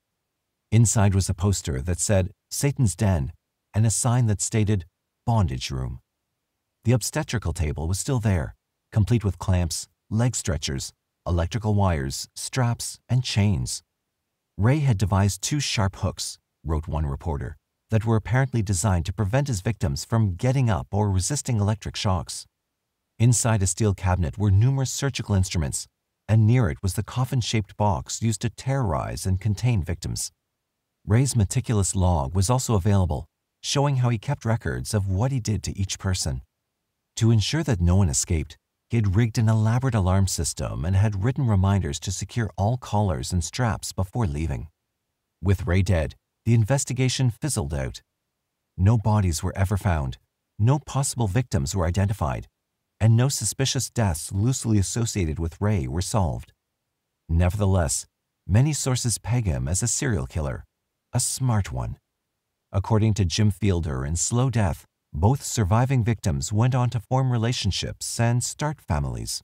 Inside 0.72 1.14
was 1.14 1.28
a 1.28 1.34
poster 1.34 1.80
that 1.82 2.00
said 2.00 2.32
Satan's 2.50 2.96
Den 2.96 3.32
and 3.72 3.86
a 3.86 3.90
sign 3.90 4.26
that 4.26 4.40
stated 4.40 4.86
bondage 5.24 5.70
room. 5.70 6.00
The 6.85 6.93
obstetrical 6.93 7.55
table 7.55 7.89
was 7.89 7.99
still 7.99 8.20
there, 8.20 8.57
complete 8.93 9.24
with 9.24 9.39
clamps, 9.39 9.89
leg 10.11 10.37
stretchers, 10.37 10.93
electrical 11.26 11.74
wires, 11.74 12.28
straps, 12.35 13.01
and 13.09 13.24
chains. 13.24 13.82
Ray 14.59 14.80
had 14.80 14.99
devised 14.99 15.41
two 15.41 15.61
sharp 15.61 15.97
hooks, 15.97 16.39
wrote 16.62 16.87
one 16.87 17.07
reporter, 17.07 17.57
that 17.89 18.05
were 18.05 18.16
apparently 18.16 18.61
designed 18.61 19.07
to 19.07 19.14
prevent 19.14 19.49
his 19.49 19.62
victims 19.62 20.05
from 20.05 20.35
getting 20.35 20.68
up 20.68 20.89
or 20.93 21.11
resisting 21.11 21.59
electric 21.59 21.97
shocks. 21.97 22.45
Inside 23.18 23.62
a 23.62 23.66
steel 23.66 23.95
cabinet 23.95 24.37
were 24.37 24.51
numerous 24.51 24.91
surgical 24.91 25.35
instruments, 25.35 25.87
and 26.28 26.47
near 26.47 26.68
it 26.68 26.82
was 26.82 26.95
the 26.95 27.03
coffin-shaped 27.03 27.78
box 27.78 28.20
used 28.20 28.43
to 28.43 28.51
terrorize 28.51 29.24
and 29.24 29.41
contain 29.41 29.82
victims. 29.82 30.32
Ray's 31.07 31.35
meticulous 31.35 31.97
log 31.97 32.35
was 32.35 32.51
also 32.51 32.74
available, 32.74 33.24
showing 33.62 33.97
how 33.97 34.11
he 34.11 34.18
kept 34.18 34.45
records 34.45 34.93
of 34.93 35.09
what 35.09 35.32
he 35.32 35.41
did 35.41 35.62
to 35.62 35.78
each 35.78 35.99
person. 35.99 36.43
To 37.16 37.30
ensure 37.30 37.62
that 37.62 37.80
no 37.80 37.96
one 37.96 38.08
escaped, 38.08 38.58
he 38.90 38.96
had 38.96 39.14
rigged 39.14 39.38
an 39.38 39.48
elaborate 39.48 39.94
alarm 39.94 40.26
system 40.26 40.84
and 40.84 40.96
had 40.96 41.24
written 41.24 41.46
reminders 41.46 42.00
to 42.00 42.12
secure 42.12 42.50
all 42.56 42.76
collars 42.76 43.32
and 43.32 43.42
straps 43.42 43.92
before 43.92 44.26
leaving. 44.26 44.68
With 45.42 45.66
Ray 45.66 45.82
dead, 45.82 46.16
the 46.44 46.54
investigation 46.54 47.30
fizzled 47.30 47.72
out. 47.72 48.02
No 48.76 48.98
bodies 48.98 49.42
were 49.42 49.56
ever 49.56 49.76
found, 49.76 50.18
no 50.58 50.78
possible 50.78 51.28
victims 51.28 51.74
were 51.74 51.86
identified, 51.86 52.48
and 53.00 53.16
no 53.16 53.28
suspicious 53.28 53.90
deaths 53.90 54.32
loosely 54.32 54.78
associated 54.78 55.38
with 55.38 55.60
Ray 55.60 55.86
were 55.86 56.02
solved. 56.02 56.52
Nevertheless, 57.28 58.06
many 58.46 58.72
sources 58.72 59.18
peg 59.18 59.46
him 59.46 59.68
as 59.68 59.82
a 59.82 59.88
serial 59.88 60.26
killer, 60.26 60.64
a 61.12 61.20
smart 61.20 61.72
one. 61.72 61.96
According 62.72 63.14
to 63.14 63.24
Jim 63.24 63.50
Fielder 63.50 64.04
in 64.04 64.16
Slow 64.16 64.50
Death, 64.50 64.84
both 65.14 65.42
surviving 65.42 66.02
victims 66.02 66.52
went 66.52 66.74
on 66.74 66.90
to 66.90 67.00
form 67.00 67.30
relationships 67.30 68.18
and 68.18 68.42
start 68.42 68.80
families. 68.80 69.40